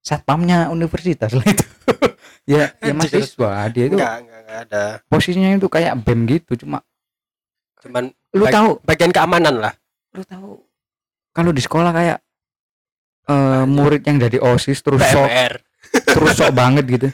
Satpamnya 0.00 0.68
universitas 0.68 1.30
lah 1.30 1.44
itu. 1.44 1.64
Ya 2.44 2.76
ya 2.76 2.92
mahasiswa 2.92 3.72
dia 3.72 3.88
itu 3.88 3.96
enggak 3.96 4.20
enggak 4.20 4.40
enggak 4.44 4.60
ada. 4.68 4.84
posisinya 5.08 5.48
itu 5.50 5.64
kayak 5.64 5.96
bem 5.96 6.28
gitu 6.28 6.60
cuma 6.60 6.84
cuman 7.80 8.12
lu 8.36 8.44
Baik- 8.44 8.52
tahu? 8.52 8.68
bagian 8.84 9.08
keamanan 9.08 9.64
lah. 9.64 9.72
Lu 10.12 10.20
tahu? 10.20 10.60
Kalau 11.32 11.50
di 11.50 11.64
sekolah 11.64 11.88
kayak 11.90 12.18
eh 13.24 13.64
murid 13.64 14.04
yang 14.04 14.20
dari 14.20 14.36
osis 14.36 14.84
terus 14.84 15.00
sok 15.00 15.24
terus 16.04 16.36
sok 16.36 16.52
banget 16.60 16.84
gitu. 16.84 17.08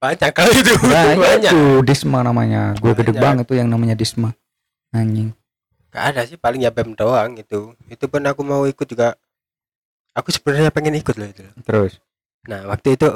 Banyak 0.00 0.32
kali 0.32 0.52
itu. 0.56 0.72
Nah 0.84 1.04
banyak. 1.20 1.52
itu 1.52 1.60
disma 1.84 2.20
namanya. 2.20 2.72
Gue 2.76 2.96
gede 2.96 3.12
Banyak. 3.12 3.20
banget 3.20 3.44
tuh 3.44 3.56
yang 3.56 3.68
namanya 3.68 3.92
disma. 3.92 4.32
Anjing 4.92 5.36
Gak 5.94 6.04
ada 6.10 6.26
sih 6.26 6.34
paling 6.34 6.58
ya 6.58 6.74
bem 6.74 6.90
doang 6.92 7.38
itu 7.38 7.70
itu 7.86 8.04
pun 8.04 8.18
aku 8.20 8.42
mau 8.42 8.66
ikut 8.66 8.82
juga. 8.82 9.14
Aku 10.10 10.30
sebenarnya 10.30 10.70
pengen 10.70 10.94
ikut 10.94 11.14
loh 11.14 11.24
itu. 11.24 11.46
Terus? 11.62 12.02
Nah 12.46 12.66
waktu 12.66 12.98
itu 12.98 13.06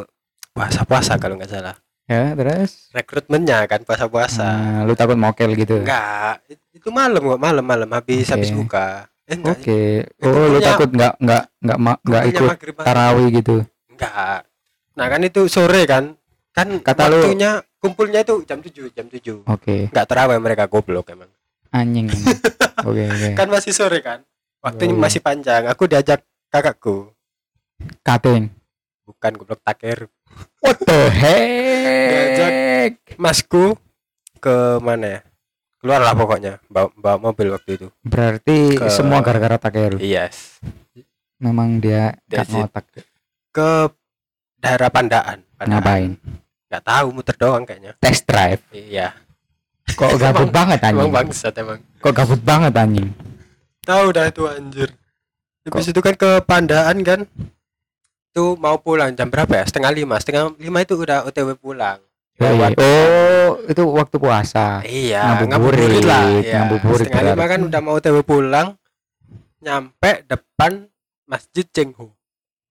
puasa 0.54 0.86
puasa 0.86 1.18
kalau 1.18 1.34
nggak 1.34 1.50
salah. 1.50 1.74
Ya 2.06 2.32
terus? 2.32 2.86
Rekrutmennya 2.90 3.66
kan 3.66 3.82
puasa 3.82 4.06
puasa 4.06 4.46
nah, 4.46 4.80
lu 4.82 4.94
takut 4.94 5.14
mokel 5.14 5.52
gitu? 5.54 5.82
Enggak 5.82 6.40
it- 6.46 6.62
itu 6.72 6.88
malam 6.88 7.20
kok 7.20 7.36
malam 7.36 7.60
malam. 7.60 7.90
Habis 7.90 8.26
Oke. 8.26 8.32
habis 8.32 8.50
buka. 8.54 9.10
Eh 9.26 9.36
oke. 9.36 9.80
Itu 10.08 10.24
oh 10.24 10.46
lu 10.48 10.56
punya- 10.56 10.68
takut 10.72 10.88
nggak 10.88 11.14
nggak 11.18 11.42
nggak 11.60 11.78
nggak 11.78 11.94
kumpulnya 11.98 12.22
ikut 12.30 12.50
tarawih 12.78 13.28
gitu? 13.34 13.56
Enggak 13.90 14.38
nah 14.94 15.06
kan 15.06 15.20
itu 15.22 15.40
sore 15.46 15.82
kan. 15.84 16.14
Kan 16.50 16.78
Kata 16.80 17.06
lu- 17.06 17.22
waktunya 17.22 17.50
kumpulnya 17.78 18.20
itu 18.22 18.42
jam 18.42 18.58
7 18.58 18.90
jam 18.90 19.06
7 19.06 19.42
oke. 19.44 19.76
Enggak 19.90 20.06
terawih 20.06 20.38
mereka 20.38 20.66
goblok 20.66 21.10
emang 21.10 21.30
anjing 21.78 22.10
oke 22.88 23.02
oke. 23.08 23.28
Kan 23.38 23.48
masih 23.48 23.72
sore 23.72 24.02
kan? 24.02 24.26
Waktunya 24.58 24.94
iya. 24.94 25.02
masih 25.02 25.20
panjang. 25.22 25.62
Aku 25.70 25.86
diajak 25.86 26.26
kakakku. 26.50 27.14
Cutting 28.02 28.58
bukan 29.08 29.32
goblok 29.40 29.64
taker 29.64 30.04
what 30.60 30.76
the 30.84 31.00
Diajak. 31.08 32.52
heck? 32.52 32.92
masku 33.16 33.72
ke 34.38 34.76
mana? 34.84 35.06
Ya 35.08 35.20
keluar 35.78 36.02
lah 36.02 36.12
pokoknya. 36.12 36.58
Bawa, 36.66 36.90
bawa 36.98 37.16
mobil 37.30 37.54
waktu 37.54 37.78
itu. 37.78 37.88
Berarti 38.02 38.76
Ke- 38.76 38.90
semua 38.90 39.22
gara-gara 39.22 39.56
takeru 39.56 39.96
yes. 40.02 40.58
Memang 41.38 41.78
dia 41.78 42.18
it. 42.28 42.50
ngotak. 42.50 42.84
ke 43.54 43.70
daerah 44.58 44.90
Pandaan, 44.90 45.46
Pandaan. 45.54 45.70
Ngapain? 45.70 46.10
nggak 46.68 46.84
tahu 46.84 47.06
muter 47.14 47.36
doang 47.38 47.64
kayaknya. 47.64 47.94
Test 48.02 48.26
drive? 48.28 48.60
Iya 48.74 49.14
kok 49.98 50.14
gabut 50.14 50.46
Emang- 50.46 50.54
banget 50.54 50.78
anjing? 50.80 51.02
emang 51.02 51.10
bangsat 51.12 51.54
emang. 51.56 51.78
Kok 51.98 52.14
gabut 52.14 52.40
banget 52.40 52.72
anjing? 52.72 53.08
Tahu 53.82 54.06
dah 54.08 54.24
itu 54.24 54.42
anjir. 54.46 54.88
Habis 55.66 55.90
itu 55.90 55.98
kan 55.98 56.14
ke 56.14 56.40
Pandaan 56.40 57.02
kan? 57.02 57.20
Tuh 58.30 58.54
mau 58.54 58.78
pulang 58.78 59.10
jam 59.12 59.26
berapa 59.26 59.50
ya? 59.50 59.64
Setengah 59.66 59.90
lima. 59.90 60.16
Setengah 60.16 60.54
lima 60.54 60.78
itu 60.80 60.94
udah 60.94 61.26
otw 61.26 61.52
pulang. 61.54 61.98
Lewat- 62.38 62.78
oh 62.78 63.66
itu 63.66 63.82
waktu 63.82 64.16
puasa. 64.16 64.78
Iya 64.80 65.42
Ngabuburit, 65.42 65.50
ngabuburit 65.50 66.04
lah. 66.06 66.22
iya. 66.38 66.54
ngabuburit 66.62 67.04
setengah 67.04 67.34
lima 67.34 67.44
kan 67.44 67.60
udah 67.66 67.80
mau 67.82 67.94
otw 67.98 68.16
pulang 68.22 68.78
nyampe 69.58 70.22
depan 70.24 70.86
masjid 71.24 71.66
Cengho. 71.66 72.14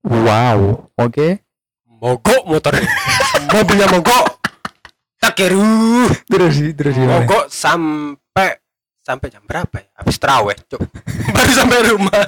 Wow 0.02 0.88
oke. 0.96 1.44
Mogok 1.84 2.46
motornya 2.46 2.86
mobilnya 3.52 3.90
mogok 3.90 4.37
takeru 5.18 6.06
terus 6.30 6.62
terus 6.78 6.94
gimana 6.94 7.26
mogok 7.26 7.50
sampai 7.50 8.62
sampai 9.08 9.32
jam 9.32 9.44
berapa 9.48 9.80
ya? 9.80 9.88
Habis 9.96 10.20
terawih 10.20 10.60
cuk. 10.68 10.84
Baru 11.36 11.52
sampai 11.56 11.80
rumah. 11.88 12.28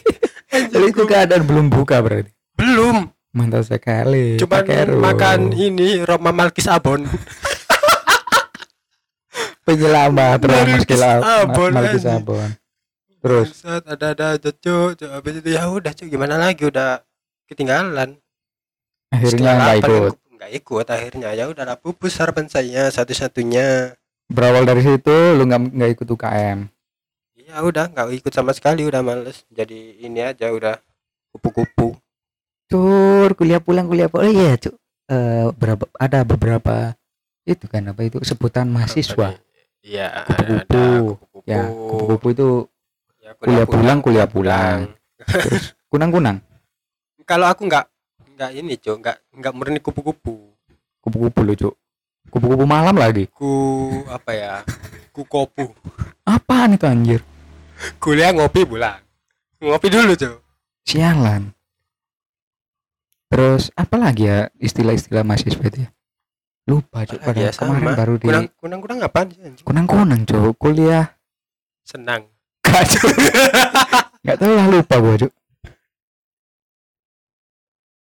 Jadi 0.72 0.86
itu 0.88 1.04
keadaan 1.04 1.44
belum 1.44 1.68
buka 1.68 2.00
berarti? 2.00 2.32
Belum. 2.56 3.12
Mantap 3.36 3.68
sekali 3.68 4.40
Takeru. 4.40 4.96
makan 4.96 5.52
ini 5.52 6.00
Roma 6.00 6.32
Malkis 6.32 6.72
Abon. 6.72 7.04
Penyelamat 9.68 10.40
Roma 10.40 10.64
Malkis 10.64 11.04
Abon, 11.04 11.70
Malkis. 11.76 12.04
Abon. 12.08 12.48
Terus? 13.20 13.60
Ada 13.60 14.16
ada 14.16 14.28
cuk 14.40 14.96
Cuk, 14.96 15.10
habis 15.12 15.44
itu 15.44 15.52
ya 15.52 15.68
udah 15.68 15.92
cuk 15.92 16.08
gimana 16.08 16.40
lagi? 16.40 16.64
Udah 16.64 17.04
ketinggalan. 17.44 18.16
Akhirnya 19.12 19.52
nggak 19.52 19.76
ikut 19.84 20.14
nggak 20.36 20.52
ikut 20.54 20.86
akhirnya. 20.86 21.32
Ya 21.32 21.48
udahlah 21.48 21.74
pupus 21.74 22.16
harapan 22.16 22.46
saya 22.46 22.86
satu-satunya. 22.88 23.96
Berawal 24.28 24.62
dari 24.62 24.82
situ 24.82 25.14
lu 25.34 25.44
nggak 25.44 25.60
nggak 25.72 25.90
ikut 25.94 26.06
UKM 26.08 26.58
ya 27.46 27.62
udah. 27.62 27.86
Nggak 27.88 28.06
ikut 28.18 28.32
sama 28.34 28.50
sekali 28.50 28.82
udah 28.82 29.00
males. 29.00 29.46
Jadi 29.48 30.02
ini 30.02 30.18
aja 30.18 30.50
udah 30.50 30.76
kupu-kupu. 31.30 31.94
Tur 32.66 33.30
kuliah 33.38 33.62
pulang 33.62 33.86
kuliah 33.86 34.10
pulang. 34.10 34.26
Oh 34.26 34.32
iya 34.32 34.58
cuk. 34.58 34.74
Eh, 35.06 35.46
berapa 35.54 35.86
ada 35.96 36.26
beberapa 36.26 36.98
itu 37.46 37.70
kan 37.70 37.86
apa 37.86 38.02
itu 38.02 38.18
sebutan 38.26 38.66
mahasiswa. 38.66 39.38
Iya 39.78 40.26
Kupu-kupu. 40.26 41.14
ya 41.46 41.62
kupu-kupu 41.70 42.28
itu 42.34 42.48
Ya, 43.22 43.34
kuliah 43.34 43.66
pulang, 43.66 43.98
kuliah 44.02 44.28
pulang. 44.30 44.78
kunang 45.90 46.10
kunang 46.14 46.36
kalau 47.30 47.50
aku 47.50 47.66
nggak 47.66 47.82
nggak 48.36 48.50
ini 48.52 48.76
cok 48.76 48.96
nggak 49.00 49.16
nggak 49.40 49.52
murni 49.56 49.80
kupu-kupu. 49.80 50.52
Kupu-kupu 51.00 51.40
lu 51.40 51.54
cuk. 51.56 51.74
Kupu-kupu 52.28 52.68
malam 52.68 52.94
lagi? 53.00 53.32
Ku 53.32 53.48
apa 54.12 54.30
ya? 54.36 54.52
Ku 55.10 55.24
kopu. 55.24 55.72
Apaan 56.28 56.76
itu 56.76 56.84
anjir? 56.84 57.20
Kuliah 57.96 58.32
ngopi 58.36 58.68
pulang 58.68 59.00
ngopi 59.56 59.88
dulu 59.88 60.12
cok 60.12 60.36
sialan. 60.84 61.50
Terus 63.26 63.74
apa 63.74 63.96
lagi 63.98 64.28
ya 64.30 64.46
istilah-istilah 64.60 65.26
mahasiswa 65.26 65.64
itu 65.66 65.78
ya? 65.82 65.90
Lupa 66.66 67.06
Apalagi 67.06 67.22
pada 67.22 67.40
ya, 67.40 67.50
kemarin 67.54 67.82
sama. 67.82 67.94
baru 67.94 68.14
di 68.18 68.26
kunang 68.26 68.46
kunang 68.58 68.80
kunang 68.82 68.98
apaan 69.02 69.26
sih 69.30 69.40
anjing? 69.42 69.64
kunang 69.66 69.86
kunang 69.88 70.20
cuk. 70.28 70.54
Kuliah. 70.60 71.06
Senang. 71.82 72.22
Cuk. 72.66 73.10
nggak 74.26 74.36
tahu 74.42 74.52
lah 74.58 74.66
lupa 74.66 74.94
gua 74.98 75.14
cuk 75.22 75.32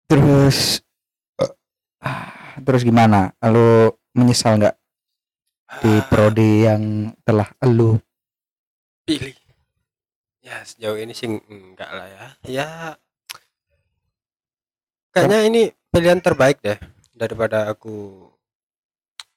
terus 0.07 0.85
ah, 2.01 2.59
terus 2.63 2.83
gimana? 2.85 3.33
Lu 3.45 3.93
menyesal 4.15 4.61
nggak 4.61 4.77
di 5.83 5.93
Ah, 5.99 6.07
prodi 6.07 6.51
yang 6.69 6.83
telah 7.27 7.49
lu 7.67 7.99
pilih? 9.05 9.35
Ya 10.45 10.61
sejauh 10.63 11.01
ini 11.01 11.17
sih 11.17 11.27
enggak 11.27 11.89
lah 11.89 12.07
ya. 12.07 12.27
Ya 12.45 12.69
kayaknya 15.11 15.39
ini 15.49 15.63
pilihan 15.89 16.21
terbaik 16.21 16.61
deh 16.61 16.77
daripada 17.17 17.71
aku 17.71 18.29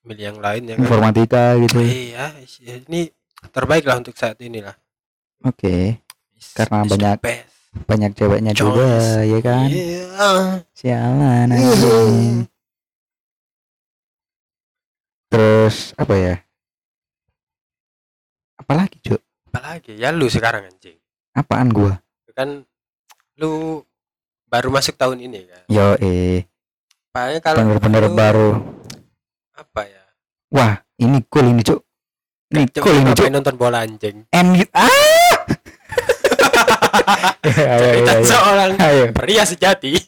milih 0.03 0.35
yang 0.35 0.39
lain 0.39 0.61
ya 0.67 0.73
kan? 0.75 0.83
Informatika 0.83 1.43
gitu. 1.63 1.79
Iya 1.79 2.35
ini 2.87 3.11
terbaik 3.53 3.85
lah 3.85 4.01
untuk 4.01 4.17
saat 4.17 4.39
ini 4.41 4.65
lah 4.65 4.73
oke 5.45 6.01
Is- 6.37 6.53
Karena 6.57 6.81
is 6.83 6.89
banyak. 6.91 7.17
Banyak 7.85 8.11
ceweknya 8.13 8.51
juga 8.51 8.97
Choice. 8.97 9.27
ya 9.27 9.39
kan? 9.39 9.67
Iya. 9.67 10.03
sialan 10.73 11.47
anjing. 11.49 12.47
terus 15.27 15.91
apa 15.93 16.13
ya? 16.15 16.35
Apalagi 18.57 18.97
cuk? 19.01 19.21
Apalagi? 19.47 19.91
Ya 19.95 20.09
lu 20.09 20.27
sekarang 20.27 20.65
anjing. 20.65 20.97
Apaan 21.31 21.69
gua? 21.69 21.99
Kan 22.33 22.63
lu 23.35 23.81
baru 24.45 24.69
masuk 24.69 24.95
tahun 24.95 25.21
ini 25.21 25.45
kan? 25.45 25.63
Yo 25.67 25.97
eh 25.99 26.45
paling 27.11 27.41
kalau 27.41 27.59
bener-bener 27.65 28.01
lu 28.05 28.11
baru. 28.13 28.49
Apa 29.53 29.81
ya? 29.83 30.03
Wah 30.49 30.73
ini 30.97 31.19
cool 31.27 31.49
ini 31.49 31.61
cuk. 31.61 31.81
Ini 32.47 32.63
Cuk, 32.71 32.79
cool 32.79 32.95
ini 32.95 33.11
cuk. 33.11 33.27
nonton 33.27 33.55
bola 33.59 33.83
anjing. 33.83 34.23
MU 34.31 34.63
ah 34.71 35.26
ayo 37.43 37.85
ayo 37.85 37.95
kita 37.97 38.11
ayo 38.13 38.23
seorang 38.23 38.71
ayo. 38.77 39.03
pria 39.11 39.43
sejati. 39.43 39.91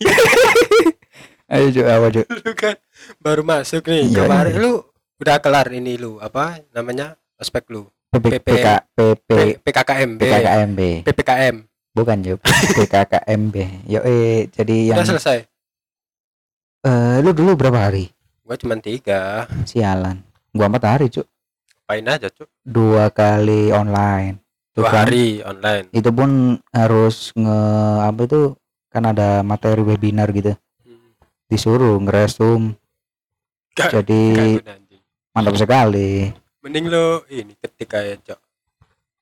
Ayo 1.49 1.65
cuk 1.71 1.81
apa 1.83 2.07
cuk? 2.11 2.25
Lu 2.29 2.51
kan 2.53 2.75
baru 3.17 3.41
masuk 3.41 3.81
nih 3.83 4.05
Iya, 4.07 4.21
kemarin 4.21 4.53
iya. 4.53 4.61
lu 4.61 4.73
udah 5.17 5.37
kelar 5.39 5.67
ini 5.69 5.97
lu 5.97 6.15
apa 6.17 6.61
namanya 6.69 7.17
ospek 7.35 7.65
lu? 7.67 7.89
PP 8.11 8.37
PP. 8.37 8.65
PP 8.93 9.25
P- 9.25 9.57
PKKMB 9.59 10.21
PKKMB 10.21 10.79
PPKM 11.03 11.55
bukan 11.91 12.17
cuk. 12.21 12.39
PKKMB 12.77 13.55
yo 13.85 13.99
eh 14.03 14.45
jadi 14.47 14.93
yang 14.93 14.97
udah 14.97 15.09
selesai? 15.09 15.37
Eh 16.81 17.17
lu 17.19 17.33
dulu 17.33 17.57
berapa 17.57 17.81
hari? 17.83 18.13
Gua 18.41 18.53
cuma 18.53 18.77
tiga. 18.77 19.49
Sialan. 19.65 20.21
Gua 20.49 20.65
empat 20.65 20.85
hari 20.85 21.09
cuk. 21.09 21.25
Pain 21.83 22.05
aja 22.05 22.29
cuk? 22.29 22.45
Dua 22.61 23.09
kali 23.09 23.73
online 23.73 24.37
dua 24.79 24.89
hari 24.89 25.25
online 25.41 25.85
Itu 25.91 26.09
pun 26.09 26.29
harus 26.69 27.31
nge 27.31 27.59
apa 28.03 28.21
itu 28.23 28.41
kan 28.87 29.03
ada 29.05 29.41
materi 29.41 29.79
webinar 29.79 30.31
gitu. 30.31 30.55
Hmm. 30.79 31.13
Disuruh 31.45 31.99
ngeresum. 31.99 32.73
Gak- 33.71 33.91
Jadi 33.95 34.21
Gak 34.59 34.79
mantap 35.31 35.55
sekali. 35.55 36.33
mending 36.59 36.87
lo 36.87 37.23
ini 37.27 37.55
ketik 37.55 37.93
aja 37.93 38.15
cok 38.19 38.39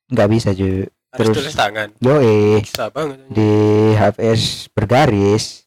Nggak 0.08 0.28
bisa 0.28 0.50
cuy. 0.50 0.82
Terus- 1.08 1.36
tulis 1.36 1.56
tangan 1.56 1.88
anjing. 1.88 3.28
di 3.28 3.50
HFS 3.94 4.42
bergaris 4.68 5.64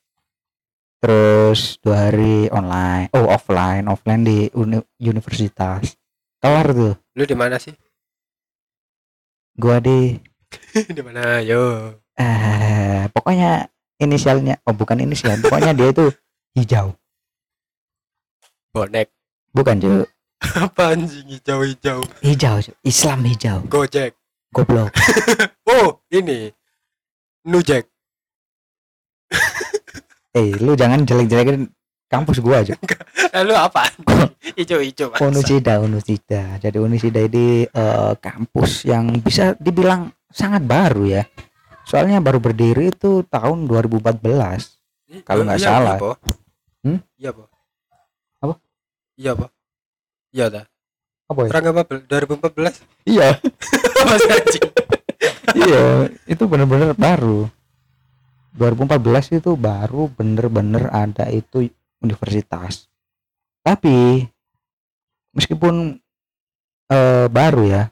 terus 0.97 1.81
dua 1.81 2.07
hari 2.07 2.45
online 2.49 3.09
oh 3.11 3.25
offline 3.25 3.89
offline 3.89 4.21
di 4.21 4.53
uni- 4.53 4.85
universitas 4.99 5.97
kelar 6.37 6.69
tuh 6.69 6.93
lu 7.11 7.23
di 7.23 7.33
mana 7.33 7.57
sih 7.57 7.73
gua 9.61 9.77
di. 9.77 10.17
Di 10.97 11.01
mana? 11.05 11.37
Yo. 11.45 11.93
Eh 12.17 13.05
pokoknya 13.13 13.69
inisialnya. 14.01 14.57
Oh 14.65 14.73
bukan 14.73 14.97
inisial. 15.05 15.37
Pokoknya 15.37 15.77
dia 15.77 15.93
itu 15.93 16.09
hijau. 16.57 16.97
Bonek. 18.73 19.13
Bukan 19.53 19.77
cuy 19.83 20.07
apa 20.65 20.97
anjing 20.97 21.27
hijau 21.37 21.61
hijau? 21.61 21.99
Hijau. 22.25 22.57
Islam 22.81 23.19
hijau. 23.29 23.61
Gojek. 23.69 24.17
Goblok. 24.49 24.89
Oh 25.71 26.03
ini. 26.11 26.51
Nujek. 27.47 27.87
Eh 30.35 30.51
lu 30.59 30.75
jangan 30.75 31.07
jelek-jelekin 31.07 31.71
kampus 32.11 32.43
gua 32.43 32.59
aja. 32.59 32.75
Lalu 33.39 33.53
apa? 33.55 33.87
Hijau 34.59 34.83
hijau 34.83 35.15
Unusida 35.23 35.79
Unusida 35.79 36.59
jadi 36.59 36.75
Unusida 36.83 37.23
ini 37.23 37.63
eh, 37.63 38.13
kampus 38.19 38.83
yang 38.83 39.23
bisa 39.23 39.55
dibilang 39.55 40.11
sangat 40.27 40.67
baru 40.67 41.07
ya. 41.07 41.23
Soalnya 41.87 42.19
baru 42.19 42.43
berdiri 42.43 42.91
itu 42.91 43.23
tahun 43.31 43.63
2014 43.63 45.23
kalau 45.23 45.47
nggak 45.47 45.59
salah. 45.59 45.95
iya, 45.95 46.03
po. 46.03 46.11
Hmm? 46.81 46.99
iya 47.19 47.29
po 47.31 47.43
Apa? 48.41 48.55
iya 49.13 49.31
po 49.37 49.45
iya 50.33 50.45
dah 50.49 50.65
apa 51.31 51.39
ya? 51.45 51.49
orang 51.53 51.65
apa 51.71 51.81
2014 52.11 53.07
iya. 53.07 53.29
Anjing. 54.35 54.67
Iya 55.55 56.09
itu 56.27 56.43
bener-bener 56.49 56.91
baru. 56.97 57.47
2014 58.57 59.39
itu 59.39 59.55
baru 59.55 60.11
bener-bener 60.11 60.91
ada 60.91 61.31
itu 61.31 61.71
universitas. 62.01 62.89
Tapi 63.61 64.25
meskipun 65.31 65.95
eh, 66.89 67.27
baru 67.31 67.63
ya 67.63 67.83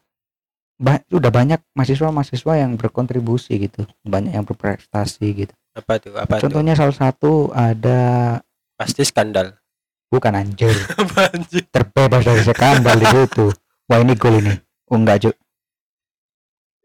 ba- 0.75 1.05
udah 1.07 1.31
banyak 1.31 1.59
mahasiswa-mahasiswa 1.71 2.53
yang 2.57 2.75
berkontribusi 2.75 3.55
gitu 3.59 3.87
banyak 4.01 4.33
yang 4.33 4.43
berprestasi 4.43 5.45
gitu. 5.45 5.53
Apa 5.77 6.01
tuh 6.01 6.17
apa 6.17 6.35
tuh? 6.39 6.49
Contohnya 6.49 6.73
salah 6.73 6.95
satu 6.95 7.53
ada 7.53 7.99
pasti 8.75 9.05
skandal. 9.05 9.53
Bukan 10.09 10.33
anjir. 10.33 10.73
Anjing 11.37 11.69
terbebas 11.69 12.25
dari 12.25 12.41
skandal 12.41 12.97
di 12.97 13.05
situ. 13.05 13.53
Wah 13.85 14.01
ini 14.01 14.17
gol 14.17 14.41
ini. 14.41 14.53
Oh 14.89 14.97
enggak 14.97 15.29
Cuk. 15.29 15.35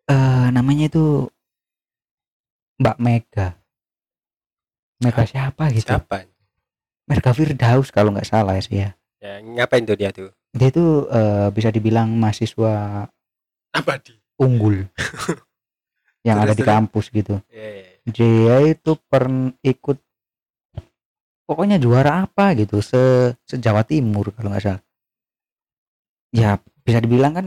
eh 0.05 0.47
namanya 0.53 0.93
itu 0.93 1.25
Mbak 2.77 2.97
Mega. 3.01 3.57
Mega 5.01 5.25
siapa 5.25 5.73
gitu? 5.73 5.89
Siapa 5.89 6.29
Mega 7.05 7.33
Firdaus 7.37 7.93
kalau 7.93 8.13
nggak 8.15 8.29
salah 8.29 8.57
sih 8.61 8.81
ya. 8.81 8.91
Ya 9.21 9.41
ngapain 9.41 9.85
tuh 9.85 9.97
dia 9.97 10.13
tuh? 10.13 10.33
Dia 10.57 10.69
itu 10.73 11.09
eh, 11.09 11.49
bisa 11.53 11.69
dibilang 11.69 12.13
mahasiswa 12.17 13.05
apa 13.75 13.93
di 14.01 14.13
unggul. 14.41 14.85
Yang 16.25 16.37
Terus, 16.41 16.45
ada 16.49 16.55
di 16.57 16.63
terus. 16.65 16.73
kampus 16.73 17.07
gitu. 17.13 17.35
Eh 17.53 18.01
dia 18.05 18.61
itu 18.65 18.97
pernah 19.09 19.53
ikut 19.65 19.97
pokoknya 21.49 21.77
juara 21.81 22.25
apa 22.29 22.53
gitu 22.57 22.81
se 22.85 23.33
Jawa 23.49 23.85
Timur 23.85 24.33
kalau 24.33 24.53
nggak 24.53 24.65
salah. 24.65 24.83
Ya 26.33 26.57
bisa 26.85 27.01
dibilang 27.01 27.33
kan 27.33 27.47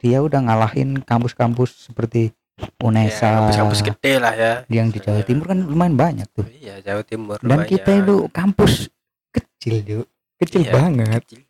dia 0.00 0.20
udah 0.24 0.40
ngalahin 0.44 1.00
kampus-kampus 1.04 1.88
seperti 1.90 2.32
UNESA 2.78 3.20
ya, 3.22 3.32
kampus-kampus 3.38 3.80
gede 3.82 4.12
lah 4.16 4.32
ya. 4.32 4.52
yang 4.68 4.88
di 4.88 4.98
Jawa 4.98 5.20
Ya. 5.20 5.24
Timur 5.24 5.44
kan 5.46 5.58
lumayan 5.60 5.94
banyak 5.94 6.26
tuh. 6.30 6.44
Iya 6.50 6.80
Jawa 6.80 7.02
Timur 7.02 7.36
dan 7.38 7.58
kita 7.64 7.90
itu 7.94 8.16
kampus 8.30 8.88
kecil 9.30 9.74
yuk 9.82 10.06
kecil 10.36 10.60
Iya, 10.62 10.72
banget. 10.72 11.20
kecil. 11.22 11.42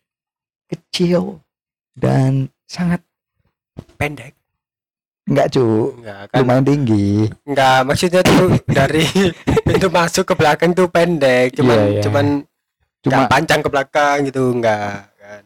kecil 0.67 1.21
dan 1.93 2.31
sangat 2.63 3.03
pendek. 3.95 4.35
Enggak 5.23 5.47
cu 5.49 5.65
enggak 5.95 6.19
kan. 6.27 6.37
Lumayan 6.39 6.63
tinggi. 6.63 7.27
Enggak 7.43 7.79
maksudnya 7.83 8.21
tuh 8.21 8.57
dari 8.65 9.03
pintu 9.67 9.87
masuk 9.87 10.23
ke 10.23 10.33
belakang 10.33 10.71
tuh 10.71 10.87
pendek. 10.87 11.55
Cuman 11.55 11.77
Iya, 11.77 11.87
iya. 11.91 12.01
cuman 12.03 12.25
cuma 13.01 13.21
panjang 13.25 13.59
ke 13.59 13.69
belakang 13.69 14.17
gitu 14.25 14.51
enggak 14.51 15.09
kan. 15.13 15.43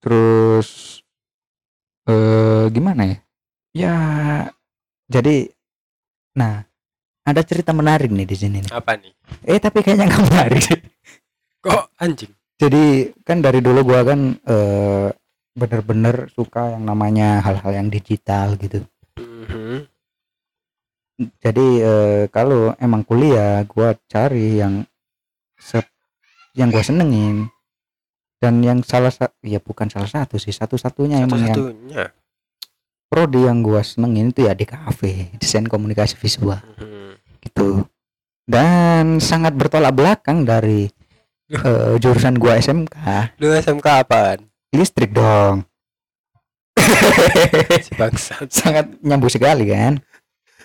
Terus 0.00 0.99
eh 2.10 2.64
gimana 2.74 3.02
ya? 3.06 3.16
Ya 3.70 3.96
jadi 5.06 5.46
nah 6.34 6.66
ada 7.22 7.42
cerita 7.46 7.70
menarik 7.70 8.10
nih 8.10 8.26
di 8.26 8.36
sini 8.36 8.58
nih. 8.66 8.72
apa 8.74 8.98
nih? 8.98 9.12
Eh 9.46 9.58
tapi 9.62 9.86
kayaknya 9.86 10.10
nggak 10.10 10.24
menarik. 10.26 10.64
Kok 11.62 11.94
anjing? 12.02 12.32
Jadi 12.60 13.14
kan 13.22 13.38
dari 13.40 13.62
dulu 13.62 13.86
gua 13.86 14.02
kan 14.02 14.34
eh 14.34 15.08
bener-bener 15.54 16.30
suka 16.32 16.78
yang 16.78 16.86
namanya 16.86 17.42
hal-hal 17.42 17.72
yang 17.74 17.88
digital 17.90 18.54
gitu. 18.58 18.82
Mhm. 19.20 19.86
jadi 21.36 21.66
eh, 21.84 22.22
kalau 22.32 22.72
emang 22.80 23.04
kuliah 23.04 23.60
gua 23.68 23.92
cari 24.08 24.56
yang 24.56 24.88
se 25.60 25.76
yang 26.56 26.72
gua 26.72 26.80
senengin 26.80 27.52
dan 28.40 28.64
yang 28.64 28.80
salah 28.80 29.12
satu 29.12 29.36
ya 29.44 29.60
bukan 29.60 29.92
salah 29.92 30.08
satu 30.08 30.40
sih 30.40 30.50
satu-satunya 30.50 31.28
emang 31.28 31.44
yang 31.44 31.52
satu-satunya. 31.52 32.04
prodi 33.12 33.44
yang 33.44 33.60
gua 33.60 33.84
senengin 33.84 34.32
itu 34.32 34.48
ya 34.48 34.56
di 34.56 34.64
kafe 34.64 35.28
desain 35.36 35.68
komunikasi 35.68 36.16
visual. 36.16 36.58
Mhm. 36.80 37.20
gitu. 37.40 37.84
Dan 38.44 39.16
sangat 39.22 39.56
bertolak 39.56 39.92
belakang 39.96 40.48
dari 40.48 40.88
eh, 41.52 41.94
jurusan 42.00 42.40
gua 42.40 42.56
SMK 42.56 42.96
lu 43.36 43.52
SMK 43.52 43.86
apaan? 44.08 44.48
Listrik 44.72 45.12
dong. 45.12 45.68
Si 47.84 47.92
sangat 48.48 48.88
nyambung 49.04 49.28
sekali 49.28 49.68
kan? 49.68 50.00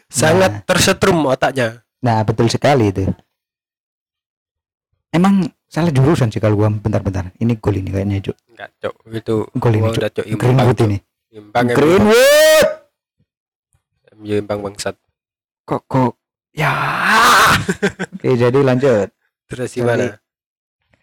Sangat 0.08 0.64
tersetrum 0.64 1.28
otaknya. 1.28 1.84
Nah 2.00 2.24
betul 2.24 2.48
sekali 2.48 2.94
itu. 2.94 3.04
Emang 5.12 5.48
salah 5.76 5.92
jurusan 5.92 6.32
sih 6.32 6.40
kalau 6.40 6.56
gua 6.56 6.72
bentar-bentar. 6.72 7.36
Ini 7.36 7.60
gol 7.60 7.76
ini 7.76 7.92
kayaknya 7.92 8.32
Cuk. 8.32 8.38
enggak 8.56 8.70
cok 8.80 8.96
itu 9.12 9.36
Gol 9.60 9.74
ini, 9.76 9.88
imbang 9.92 10.40
Greenwood 10.40 10.80
ini. 10.88 10.98
Imbang. 11.36 11.66
Greenwood! 11.76 12.68
MU 14.16 14.36
imbang 14.40 14.60
bangsat. 14.64 14.96
Kok 15.68 15.82
kok? 15.84 16.14
Ya! 16.56 16.72
Oke 18.16 18.40
jadi 18.40 18.56
lanjut. 18.64 19.12
Terus 19.52 19.76
gimana? 19.76 20.16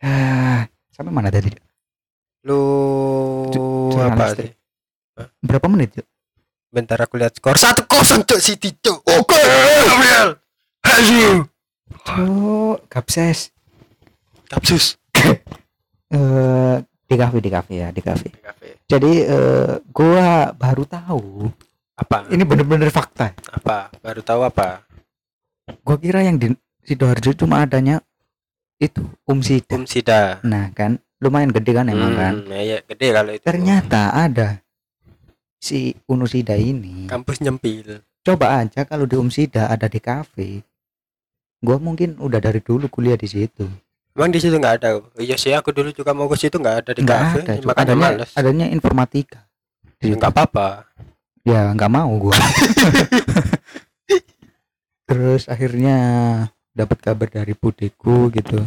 Ah, 0.00 0.64
sampai 0.88 1.12
mana 1.12 1.28
tadi 1.28 1.52
Cuk? 1.52 1.61
lu 2.42 2.58
apa 4.02 4.35
berapa 5.38 5.66
menit 5.70 5.94
Cuk? 5.94 6.06
bentar 6.72 6.96
aku 6.96 7.20
lihat 7.20 7.37
skor. 7.37 7.61
Satu 7.61 7.85
kosong 7.85 8.24
cok 8.24 8.40
City 8.40 8.72
cok 8.72 9.04
oke 9.04 9.37
Gabriel. 9.85 10.28
Hayu 10.82 11.44
Cuk, 12.02 12.88
kapses 12.88 13.51
kapsus 14.52 15.00
eh 16.12 16.76
di 17.08 17.16
kafe 17.16 17.40
di 17.40 17.48
kafe 17.48 17.72
ya 17.80 17.88
di 17.88 18.04
kafe. 18.04 18.28
Kafe. 18.36 18.84
Jadi 18.84 19.24
eh 19.24 19.80
gua 19.88 20.52
baru 20.52 20.84
tahu. 20.84 21.48
Apa? 21.96 22.28
Ini 22.28 22.44
bener-bener 22.44 22.92
fakta. 22.92 23.32
Apa? 23.48 23.88
Baru 24.04 24.20
tahu 24.20 24.44
apa? 24.44 24.84
Gua 25.80 25.96
kira 25.96 26.20
yang 26.20 26.36
di 26.36 26.52
sidoarjo 26.84 27.32
cuma 27.32 27.64
adanya 27.64 28.04
itu 28.76 29.00
umsida 29.24 29.72
um 29.72 29.88
sida. 29.88 30.44
Nah 30.44 30.68
kan 30.76 31.00
lumayan 31.20 31.52
gede 31.52 31.72
kan 31.72 31.88
emang 31.88 32.12
kan? 32.16 32.34
Hmm, 32.44 32.52
iya 32.60 32.84
gede 32.84 33.08
kalau 33.12 33.32
itu. 33.32 33.44
Ternyata 33.44 34.12
ada 34.12 34.60
si 35.56 35.96
unusida 36.08 36.60
ini. 36.60 37.08
Kampus 37.08 37.40
nyempil. 37.40 38.04
Coba 38.20 38.60
aja 38.60 38.84
kalau 38.84 39.08
di 39.08 39.16
umsida 39.16 39.72
ada 39.72 39.88
di 39.88 40.00
kafe 40.02 40.60
gua 41.62 41.78
mungkin 41.78 42.18
udah 42.18 42.42
dari 42.42 42.58
dulu 42.58 42.90
kuliah 42.90 43.14
di 43.14 43.30
situ 43.30 43.70
emang 44.12 44.29
di 44.29 44.38
situ 44.38 44.55
nggak 44.55 44.75
ada? 44.77 44.88
Iya 45.16 45.35
sih 45.37 45.51
aku 45.51 45.70
dulu 45.70 45.88
juga 45.90 46.11
mau 46.12 46.27
ke 46.27 46.37
situ 46.37 46.55
nggak 46.55 46.77
ada 46.79 46.90
di 46.92 47.01
nggak 47.01 47.18
kafe 47.18 47.38
ada 47.40 47.53
makanya 47.62 47.85
adanya 47.85 48.09
males. 48.09 48.31
adanya 48.35 48.64
informatika. 48.68 49.38
Di 49.96 50.03
situ. 50.07 50.14
nggak 50.16 50.31
apa-apa. 50.31 50.66
Ya 51.42 51.70
nggak 51.70 51.90
mau 51.90 52.11
gua. 52.18 52.35
Terus 55.05 55.42
akhirnya 55.46 55.96
dapat 56.72 56.96
kabar 57.01 57.29
dari 57.29 57.53
budeku 57.53 58.31
gitu. 58.31 58.59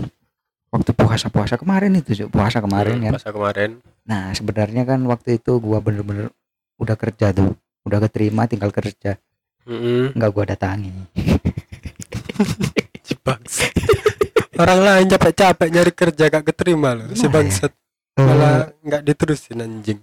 Waktu 0.69 0.91
puasa 0.91 1.29
puasa 1.29 1.55
kemarin 1.55 1.95
itu 1.95 2.27
puasa 2.27 2.59
kemarin 2.59 2.99
Hmm, 2.99 3.03
kan. 3.05 3.11
masa 3.15 3.29
kemarin. 3.31 3.69
Nah 4.03 4.29
sebenarnya 4.31 4.83
kan 4.83 4.99
waktu 5.05 5.39
itu 5.39 5.57
gua 5.57 5.79
bener-bener 5.79 6.29
udah 6.75 6.95
kerja 6.95 7.31
tuh. 7.31 7.55
Udah 7.81 7.97
keterima 8.01 8.45
tinggal 8.45 8.69
kerja. 8.69 9.17
Mm-mm. 9.65 10.13
nggak 10.13 10.29
gua 10.29 10.43
datangi. 10.45 10.91
Bangsat 13.25 13.73
orang 14.59 14.79
lain 14.81 15.05
capek-capek 15.11 15.67
nyari 15.71 15.91
kerja 15.91 16.23
gak 16.31 16.45
keterima 16.51 16.95
loh 16.95 17.07
si 17.13 17.27
ya? 17.27 17.31
bangsat. 17.31 17.71
Eh, 18.15 18.23
malah 18.23 18.71
nggak 18.79 19.01
diterusin 19.03 19.59
anjing. 19.59 19.99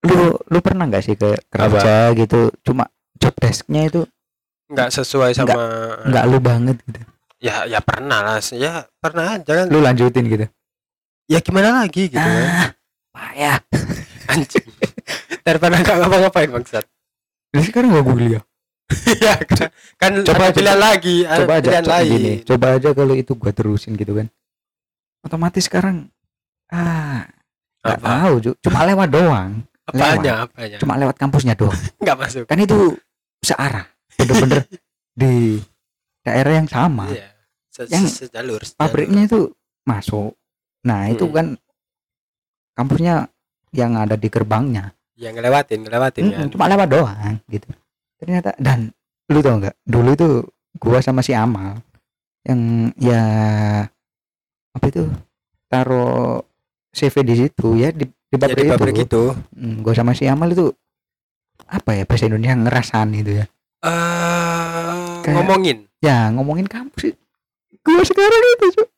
Lu 0.00 0.32
lu 0.48 0.58
pernah 0.64 0.88
nggak 0.88 1.04
sih 1.04 1.14
ke 1.18 1.36
kerja 1.52 2.16
gitu 2.16 2.48
cuma 2.64 2.88
job 3.20 3.36
desknya 3.36 3.84
itu 3.84 4.08
nggak 4.72 4.88
sesuai 4.96 5.36
sama 5.36 5.60
nggak 6.08 6.24
lu 6.30 6.38
banget 6.40 6.76
gitu? 6.88 7.00
Ya 7.40 7.68
ya 7.68 7.84
pernah 7.84 8.24
lah 8.24 8.40
ya 8.54 8.88
pernah 8.96 9.36
aja 9.36 9.52
kan. 9.64 9.66
Lu 9.68 9.84
lanjutin 9.84 10.24
gitu? 10.24 10.46
Ya 11.28 11.44
gimana 11.44 11.84
lagi 11.84 12.08
gitu 12.08 12.16
kan. 12.16 12.48
Ah 12.48 12.68
payah. 13.12 13.58
Anjing. 14.32 14.66
Daripada 15.44 15.82
nggak 15.82 15.96
ngapa-ngapain 16.00 16.48
bangsat. 16.48 16.84
Jadi 17.52 17.64
sekarang 17.66 17.92
gua 17.92 18.06
google 18.06 18.40
ya 18.90 19.14
ya 19.26 19.34
kan, 19.40 19.66
kan 19.96 20.10
Coba 20.22 20.42
ada 20.42 20.46
aja, 20.46 20.56
pilihan 20.56 20.80
lagi 20.80 21.16
ada 21.22 21.38
coba 21.38 21.52
aja 21.54 21.62
pilihan 21.62 21.84
coba 21.84 21.94
lain 21.94 22.10
gini 22.10 22.32
coba 22.42 22.66
aja 22.74 22.88
kalau 22.90 23.14
itu 23.14 23.32
gua 23.34 23.52
terusin 23.52 23.92
gitu 23.94 24.12
kan. 24.14 24.26
Otomatis 25.20 25.64
sekarang 25.64 26.08
ah 26.68 27.26
nggak 27.80 28.00
tahu 28.00 28.34
cuma 28.60 28.80
lewat 28.84 29.08
doang. 29.08 29.50
Apanya 29.84 30.32
apanya? 30.44 30.76
Cuma 30.76 30.94
lewat 30.94 31.16
kampusnya 31.16 31.54
doang. 31.54 31.74
Nggak 32.02 32.16
masuk. 32.16 32.44
Kan 32.46 32.58
itu 32.58 32.94
searah 33.42 33.84
bener-bener 34.14 34.62
di 35.20 35.58
daerah 36.22 36.52
yang 36.56 36.68
sama. 36.68 37.10
Iya 37.10 37.26
Se- 37.70 37.86
Yang 37.86 38.04
se- 38.06 38.16
sejalur 38.26 38.60
sejalur. 38.60 38.78
pabriknya 38.78 39.22
itu 39.24 39.50
masuk. 39.82 40.34
Nah 40.82 41.06
itu 41.06 41.26
Hmm. 41.26 41.34
kan 41.34 41.46
kampusnya 42.72 43.28
yang 43.70 43.94
ada 43.94 44.14
di 44.14 44.26
gerbangnya. 44.26 44.94
Ya 45.14 45.30
ngelewatin 45.30 45.84
ngelewatin 45.84 46.22
Mm-mm, 46.24 46.38
kan. 46.38 46.46
cuma 46.48 46.64
lewat 46.66 46.88
doang 46.88 47.36
gitu 47.46 47.68
ternyata 48.20 48.52
dan 48.60 48.92
lu 49.32 49.40
tau 49.40 49.56
nggak 49.56 49.76
dulu 49.82 50.10
itu 50.12 50.28
gua 50.76 51.00
sama 51.00 51.24
si 51.24 51.32
Amal 51.32 51.80
yang 52.44 52.92
ya 53.00 53.22
apa 54.70 54.84
itu 54.86 55.08
taruh 55.66 56.44
CV 56.90 57.14
di 57.24 57.34
situ 57.46 57.68
ya 57.78 57.90
di, 57.90 58.04
di 58.06 58.36
ya 58.36 58.38
pabrik, 58.38 58.64
di 58.66 58.70
pabrik 58.70 58.96
itu, 58.96 59.04
itu. 59.06 59.24
Hmm, 59.56 59.80
gua 59.80 59.94
sama 59.96 60.12
si 60.12 60.28
Amal 60.28 60.52
itu 60.52 60.68
apa 61.66 61.94
ya 61.94 62.02
bahasa 62.04 62.26
Indonesia 62.26 62.56
ngerasan 62.56 63.08
itu 63.14 63.32
ya. 63.40 63.44
Eh 63.84 65.20
Kayak- 65.24 65.36
ngomongin? 65.36 65.78
Ya 66.00 66.32
ngomongin 66.32 66.66
kampus 66.66 67.12
sih. 67.12 67.14
Gua 67.80 68.02
sekarang 68.04 68.42
itu 68.58 68.66
Cuk. 68.76 68.88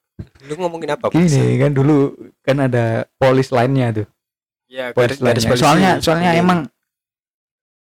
lu 0.42 0.54
ngomongin 0.58 0.90
apa 0.90 1.06
gini 1.14 1.54
kan 1.62 1.70
dulu 1.70 2.14
kan 2.42 2.58
ada 2.66 3.06
polis 3.14 3.54
lainnya 3.54 3.94
tuh. 3.94 4.06
Ya 4.66 4.90
polis 4.90 5.18
lainnya. 5.22 5.54
soalnya 5.54 5.90
soalnya 6.02 6.34
Ini. 6.34 6.42
emang 6.42 6.58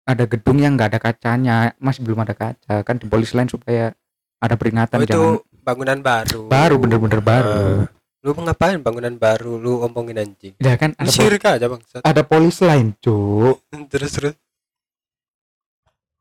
ada 0.06 0.24
gedung 0.30 0.62
yang 0.62 0.78
nggak 0.78 0.96
ada 0.96 1.00
kacanya 1.02 1.74
masih 1.82 2.06
belum 2.06 2.22
ada 2.22 2.38
kaca. 2.38 2.86
Kan 2.86 3.02
di 3.02 3.10
polis 3.10 3.34
lain 3.34 3.50
supaya 3.50 3.92
ada 4.38 4.54
peringatan 4.54 5.02
oh, 5.02 5.04
itu 5.04 5.12
jangan 5.12 5.34
bangunan 5.66 6.00
baru. 6.00 6.42
Baru 6.46 6.76
bener-bener 6.78 7.22
baru. 7.26 7.62
Ah. 7.82 7.90
lu 8.26 8.34
ngapain 8.34 8.82
bangunan 8.82 9.14
baru? 9.18 9.58
Lu 9.58 9.82
omongin 9.86 10.22
anjing. 10.22 10.54
Ya 10.62 10.78
kan 10.78 10.94
ada, 10.98 11.10
aja 11.10 11.66
bang 11.66 11.82
ada 12.06 12.22
polis 12.22 12.62
lain 12.62 12.94
cuk. 13.02 13.66
Terus 13.92 14.12
terus. 14.14 14.36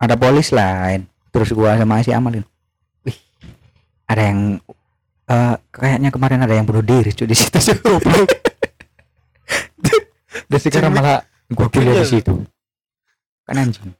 Ada 0.00 0.16
polis 0.16 0.48
lain. 0.52 1.04
Terus 1.32 1.52
gua 1.52 1.76
sama 1.76 2.00
si 2.04 2.12
Amal 2.14 2.38
ini, 2.38 2.46
wih 3.02 3.18
ada 4.06 4.22
yang 4.22 4.62
eh, 5.26 5.54
kayaknya 5.74 6.14
kemarin 6.14 6.46
ada 6.46 6.54
yang 6.54 6.62
bunuh 6.62 6.84
diri 6.84 7.10
cuk 7.10 7.26
di 7.26 7.34
situ. 7.34 7.58
Goblok. 7.82 8.30
dan 10.50 10.58
sekarang 10.62 10.94
malah 10.94 11.26
gua 11.50 11.66
kuliah 11.72 11.98
di 11.98 12.06
situ 12.06 12.46
kan 13.44 13.56
anjing 13.60 13.92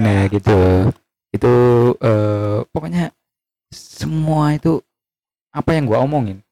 nah 0.00 0.24
gitu. 0.32 0.88
Itu 1.30 1.52
eh, 2.00 2.58
pokoknya 2.72 3.12
semua 3.70 4.56
itu 4.56 4.82
apa 5.54 5.76
yang 5.76 5.86
gua 5.86 6.02
omongin 6.02 6.42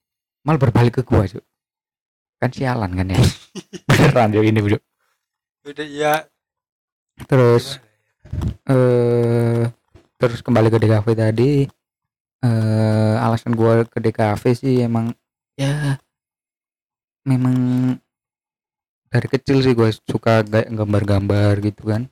malah 0.46 0.60
berbalik 0.60 1.00
ke 1.00 1.02
gua 1.02 1.24
cuk. 1.26 1.42
Kan 2.38 2.50
sialan 2.54 2.94
kan 2.94 3.10
ya? 3.10 3.18
Beneran 3.88 4.30
Cuk, 4.30 4.44
ini 4.46 4.60
Cuk. 4.62 4.82
udah 5.68 5.88
ya 5.88 6.14
terus 7.28 7.76
eh 8.70 9.66
terus 10.16 10.40
kembali 10.40 10.70
ke 10.70 10.78
DKV 10.78 11.06
tadi 11.12 11.66
eh 12.40 13.14
alasan 13.18 13.52
gua 13.58 13.82
ke 13.84 13.98
DKV 13.98 14.42
sih 14.54 14.86
emang 14.86 15.10
ya 15.58 15.98
memang 17.26 17.56
dari 19.08 19.26
kecil 19.26 19.60
sih 19.60 19.72
gue 19.72 19.88
suka 20.02 20.40
gambar-gambar 20.44 21.60
gitu 21.60 21.88
kan. 21.88 22.06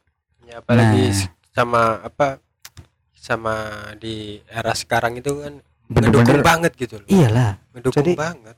Ya 0.45 0.59
apalagi 0.59 1.13
Nah. 1.13 1.29
sama 1.53 1.83
apa 2.01 2.41
sama 3.13 3.55
di 3.97 4.39
era 4.47 4.73
sekarang 4.73 5.17
itu 5.17 5.33
kan 5.37 5.59
mendukung 5.87 6.25
bener-bener 6.25 6.43
banget 6.43 6.73
gitu 6.75 6.99
loh. 6.99 7.07
Iyalah. 7.07 7.59
Mendukung 7.73 8.03
Jadi- 8.03 8.17
banget. 8.17 8.57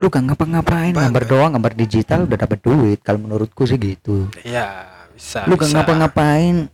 lu 0.00 0.08
gak 0.08 0.24
ngapa-ngapain 0.24 0.96
gambar 0.96 1.24
doang 1.28 1.52
gambar 1.52 1.76
digital 1.76 2.24
udah 2.24 2.38
dapat 2.40 2.64
duit 2.64 3.04
kalau 3.04 3.20
menurutku 3.20 3.68
sih 3.68 3.76
gitu. 3.76 4.32
Iya 4.40 4.88
bisa 5.12 5.44
lu 5.44 5.60
gak 5.60 5.68
bisa. 5.68 5.76
ngapa-ngapain 5.76 6.72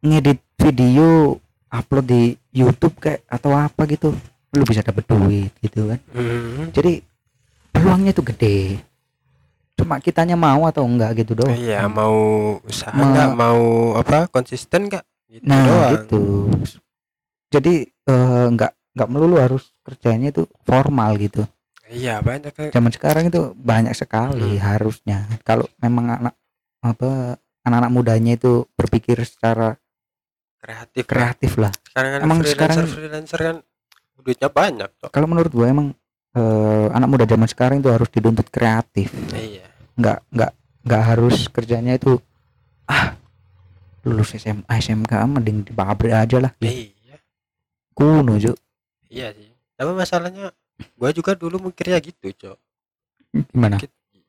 ngedit 0.00 0.44
video 0.60 1.40
upload 1.72 2.04
di 2.04 2.22
YouTube 2.52 3.00
kayak 3.00 3.24
atau 3.24 3.56
apa 3.56 3.88
gitu. 3.88 4.12
Lu 4.52 4.68
bisa 4.68 4.84
dapat 4.84 5.08
duit 5.08 5.56
gitu 5.58 5.88
kan. 5.88 5.98
Mhm. 6.12 6.68
jadi 6.70 7.00
peluangnya 7.72 8.12
tuh 8.12 8.28
gede 8.28 8.76
cuma 9.80 9.96
kitanya 9.98 10.36
mau 10.36 10.62
atau 10.64 10.84
enggak 10.84 11.16
gitu 11.18 11.32
doang? 11.34 11.52
Iya 11.52 11.84
mau 11.86 12.14
usaha 12.62 12.92
Ma- 12.92 13.08
nggak? 13.08 13.28
Mau 13.32 13.60
apa 13.96 14.28
konsisten 14.28 14.86
nggak? 14.86 15.04
Gitu 15.26 15.44
nah 15.44 15.62
doang. 15.62 15.90
gitu. 15.96 16.22
Jadi 17.48 17.74
eh, 17.86 18.44
enggak 18.46 18.72
enggak 18.92 19.08
melulu 19.08 19.36
harus 19.36 19.72
kerjanya 19.80 20.28
itu 20.28 20.44
formal 20.62 21.16
gitu. 21.16 21.42
Iya 21.86 22.20
banyak 22.20 22.70
zaman 22.70 22.90
sekarang 22.90 23.24
itu 23.26 23.50
banyak 23.52 23.90
sekali 23.92 24.54
Hmm. 24.54 24.62
harusnya. 24.64 25.18
Kalau 25.42 25.66
memang 25.76 26.20
anak 26.20 26.34
apa 26.80 27.34
anak-anak 27.60 27.90
mudanya 27.90 28.32
itu 28.34 28.64
berpikir 28.72 29.20
secara 29.20 29.74
kreatif 30.56 31.02
ya. 31.02 31.08
kreatif 31.08 31.52
lah. 31.56 31.72
Sekarang 31.82 32.10
kan 32.10 32.20
Emang 32.20 32.38
freelancer 32.40 32.54
sekarang- 32.54 32.88
freelancer 32.88 33.40
kan 33.40 33.56
duitnya 34.20 34.48
banyak 34.48 34.90
kalau 35.08 35.26
menurut 35.26 35.48
gue 35.48 35.64
emang 35.64 35.88
eh, 36.30 36.86
anak 36.90 37.08
muda 37.08 37.24
zaman 37.24 37.48
sekarang 37.48 37.76
itu 37.78 37.88
harus 37.88 38.06
dituntut 38.06 38.46
kreatif. 38.48 39.10
Iya 39.32 39.66
nggak 40.00 40.18
nggak 40.32 40.52
nggak 40.80 41.02
harus 41.04 41.46
kerjanya 41.52 41.94
itu 41.94 42.16
ah 42.88 43.14
lulus 44.02 44.32
SMA 44.34 44.64
SMK 44.66 45.12
mending 45.28 45.60
di 45.62 45.72
pabrik 45.76 46.16
aja 46.16 46.40
lah. 46.40 46.52
Iya. 46.58 47.20
Kuno 47.92 48.40
Cuk. 48.40 48.56
iya 49.12 49.28
sih. 49.36 49.52
Tapi 49.76 49.92
masalahnya 49.92 50.56
gua 50.96 51.12
juga 51.12 51.36
dulu 51.36 51.68
mikirnya 51.68 52.00
gitu 52.00 52.32
cok. 52.32 52.56
Gimana? 53.52 53.76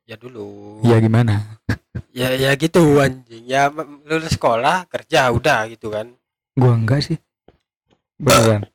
Ya 0.03 0.19
dulu. 0.19 0.79
Ya 0.83 0.99
gimana? 0.99 1.35
Ya 2.11 2.35
ya 2.35 2.51
gitu 2.55 2.99
anjing. 2.99 3.47
Ya 3.47 3.71
lulus 4.03 4.35
sekolah 4.35 4.83
kerja 4.87 5.31
udah 5.31 5.67
gitu 5.71 5.91
kan. 5.91 6.11
Gua 6.55 6.75
enggak 6.75 7.03
sih. 7.03 7.15
Beneran. 8.19 8.67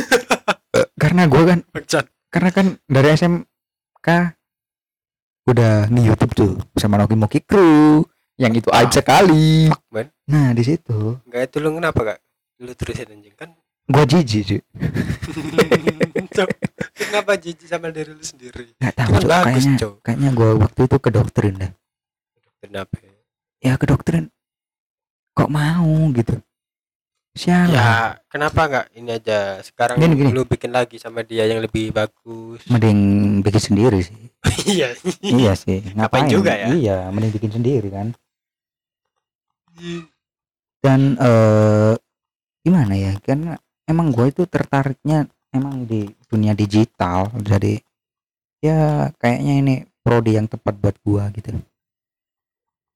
Karena 1.00 1.24
gua 1.24 1.42
kan 1.48 1.60
Bangsat. 1.72 2.04
karena 2.28 2.50
kan 2.52 2.66
dari 2.86 3.08
SMK 3.10 4.08
udah 5.48 5.88
nge 5.88 6.02
YouTube 6.04 6.32
tuh 6.36 6.52
sama 6.76 7.00
Noki 7.00 7.16
Moki 7.16 7.40
Crew 7.44 8.04
yang 8.40 8.52
itu 8.56 8.68
aja 8.72 9.00
sekali. 9.04 9.68
Fuck 9.68 9.84
man. 9.92 10.06
Nah 10.28 10.56
di 10.56 10.62
situ. 10.64 11.20
Enggak 11.28 11.52
itu 11.52 11.56
lu 11.60 11.68
kenapa 11.76 11.98
gak 12.00 12.18
lu 12.60 12.72
terusin 12.76 13.12
anjing 13.12 13.36
kan? 13.36 13.50
Gua 13.90 14.06
jijik 14.06 14.46
cuy 14.46 14.60
Cok, 16.30 16.48
kenapa 16.94 17.34
jijik 17.34 17.66
sama 17.66 17.90
diri 17.90 18.14
lu 18.14 18.22
sendiri? 18.22 18.70
Nggak 18.78 18.94
tahu 18.94 19.12
bagus 19.26 19.66
kayaknya 19.66 19.74
cok. 19.82 19.94
kayaknya 20.06 20.30
gua 20.30 20.50
waktu 20.62 20.80
itu 20.86 20.96
ke 21.02 21.10
doktrin 21.10 21.54
dah 21.58 21.72
kenapa 22.62 22.94
ya? 23.58 23.74
Ke 23.74 23.86
doktrin 23.88 24.30
kok 25.34 25.50
mau 25.50 25.90
gitu 26.14 26.38
sialan 27.30 27.70
ya 27.70 28.18
kenapa 28.26 28.60
nggak 28.66 28.86
ini 28.98 29.10
aja? 29.14 29.62
Sekarang 29.62 29.96
Gini, 30.02 30.14
gini. 30.18 30.30
lu 30.34 30.42
bikin 30.42 30.74
lagi 30.74 30.98
sama 30.98 31.22
dia 31.22 31.46
yang 31.46 31.62
lebih 31.62 31.94
bagus. 31.94 32.66
Mending 32.66 33.00
bikin 33.46 33.62
sendiri 33.62 33.98
sih. 34.02 34.18
Iya. 34.66 34.94
Iya 35.22 35.52
sih. 35.54 35.78
Ngapain 35.94 36.26
juga 36.26 36.52
ya? 36.54 36.68
iya 36.74 36.98
mending 37.08 37.32
bikin 37.38 37.52
sendiri 37.54 37.88
kan. 37.90 38.12
Dan 40.82 41.16
eh 41.16 41.94
gimana 42.66 42.94
ya? 42.98 43.14
Karena 43.22 43.54
emang 43.86 44.10
gue 44.10 44.26
itu 44.28 44.42
tertariknya 44.50 45.30
emang 45.54 45.86
di 45.86 46.10
dunia 46.26 46.52
digital. 46.52 47.30
Jadi 47.40 47.78
ya 48.60 49.08
kayaknya 49.16 49.54
ini 49.62 49.74
prodi 50.02 50.36
yang 50.36 50.50
tepat 50.50 50.74
buat 50.76 50.96
gua 51.06 51.30
gitu. 51.32 51.54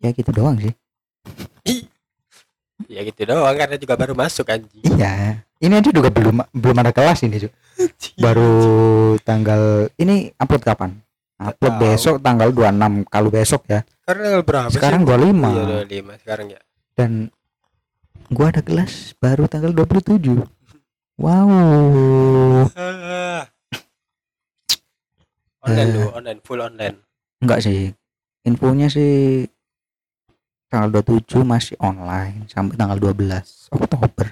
Ya 0.03 0.13
gitu 0.13 0.31
doang 0.35 0.61
sih 0.61 0.75
ya 2.87 3.01
gitu 3.03 3.25
doang 3.25 3.55
karena 3.55 3.77
juga 3.79 3.95
baru 3.95 4.15
masuk 4.15 4.47
anjing. 4.51 4.83
Iya. 4.85 5.43
Ini 5.59 5.81
aja 5.81 5.89
juga 5.89 6.13
belum 6.13 6.45
belum 6.53 6.77
ada 6.77 6.93
kelas 6.93 7.25
ini 7.25 7.41
Cuk. 7.41 7.53
baru 8.21 8.51
tanggal 9.23 9.89
ini 9.97 10.29
upload 10.37 10.63
kapan? 10.63 10.91
Upload 11.41 11.75
besok 11.81 12.21
tanggal 12.21 12.53
26 12.53 13.09
kalau 13.09 13.29
besok 13.33 13.63
ya. 13.67 13.81
Karena 14.05 14.39
berapa 14.45 14.69
sekarang 14.69 15.03
sih? 15.03 15.09
25 15.09 15.41
Iya, 15.41 15.63
25 15.89 16.23
sekarang 16.23 16.47
ya. 16.53 16.61
dan 16.95 17.11
gua 18.29 18.53
ada 18.53 18.61
kelas 18.61 19.17
baru 19.17 19.49
tanggal 19.49 19.73
27 19.73 20.45
wow. 21.17 22.69
Online 25.65 25.91
lu, 25.97 26.13
online, 26.13 26.41
full 26.45 26.61
online. 26.61 27.01
enggak 27.41 27.65
sih. 27.65 27.97
Infonya 28.45 28.93
sih 28.93 29.49
tanggal 30.67 30.89
27 30.93 31.43
masih 31.43 31.75
online 31.79 32.47
sampai 32.47 32.75
tanggal 32.75 32.99
12 32.99 33.15
Oktober. 33.71 34.27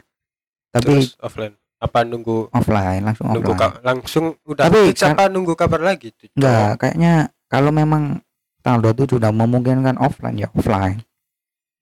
Tapi 0.70 0.84
Terus 1.00 1.14
offline. 1.18 1.54
Apa 1.78 2.06
nunggu? 2.06 2.46
Offline 2.48 3.02
langsung 3.02 3.26
nunggu 3.28 3.52
offline. 3.52 3.62
ka- 3.68 3.82
langsung 3.82 4.24
udah 4.44 4.64
Tapi 4.64 4.78
fix 4.88 5.02
apa 5.02 5.26
nunggu 5.26 5.52
kabar 5.52 5.82
lagi 5.82 6.14
tuh? 6.14 6.30
enggak 6.32 6.78
kayaknya 6.78 7.12
kalau 7.46 7.70
memang 7.70 8.22
tanggal 8.60 8.94
27 8.94 9.18
udah 9.18 9.30
memungkinkan 9.30 9.98
offline 9.98 10.36
ya 10.36 10.48
offline. 10.52 11.02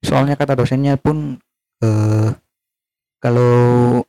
Soalnya 0.01 0.33
kata 0.33 0.57
dosennya 0.57 0.97
pun 0.97 1.37
eh 1.79 2.29
kalau 3.21 4.01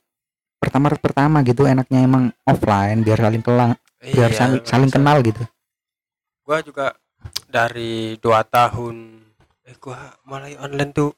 pertama 0.56 0.88
pertama 0.94 1.36
gitu 1.42 1.66
enaknya 1.66 2.00
emang 2.00 2.32
offline 2.42 3.02
biar 3.02 3.20
saling 3.20 3.44
biar 4.00 4.30
Iya, 4.30 4.32
saling, 4.32 4.60
saling 4.64 4.88
masa- 4.88 4.96
kenal 4.96 5.16
gitu. 5.20 5.42
Gua 6.42 6.58
juga 6.58 6.96
dari 7.46 8.16
dua 8.16 8.40
tahun 8.42 9.11
eh 9.72 9.76
gua 9.80 10.12
mulai 10.28 10.52
online 10.60 10.92
tuh 10.92 11.16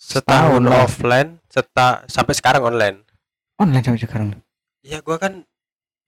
setahun 0.00 0.56
Setahun 0.56 0.62
lah. 0.64 0.80
offline, 0.82 1.30
seta 1.46 1.88
sampai 2.08 2.32
sekarang 2.32 2.64
online. 2.64 3.04
online 3.60 3.84
sampai 3.84 4.00
sekarang 4.00 4.28
Iya, 4.80 5.04
gua 5.04 5.20
kan 5.20 5.44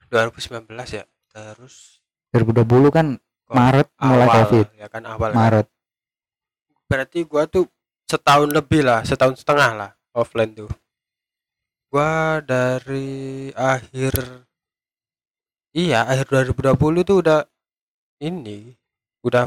2019 0.09 0.67
ya. 0.91 1.05
Terus 1.29 2.01
2020 2.33 2.89
kan 2.91 3.07
kok 3.45 3.55
Maret 3.55 3.89
mulai 4.01 4.27
awal, 4.27 4.37
covid 4.49 4.67
ya 4.75 4.87
kan 4.89 5.03
awal 5.05 5.31
kan. 5.31 5.39
Maret 5.39 5.67
berarti 6.89 7.21
gua 7.29 7.45
tuh 7.45 7.69
setahun 8.09 8.49
lebih 8.49 8.81
lah 8.83 9.05
setahun 9.05 9.37
setengah 9.39 9.71
lah 9.77 9.91
offline 10.13 10.55
tuh 10.55 10.71
gua 11.93 12.41
dari 12.41 13.51
akhir 13.53 14.15
iya 15.75 16.03
akhir 16.07 16.27
2020 16.51 16.75
tuh 17.07 17.17
udah 17.21 17.41
ini 18.19 18.73
udah 19.23 19.45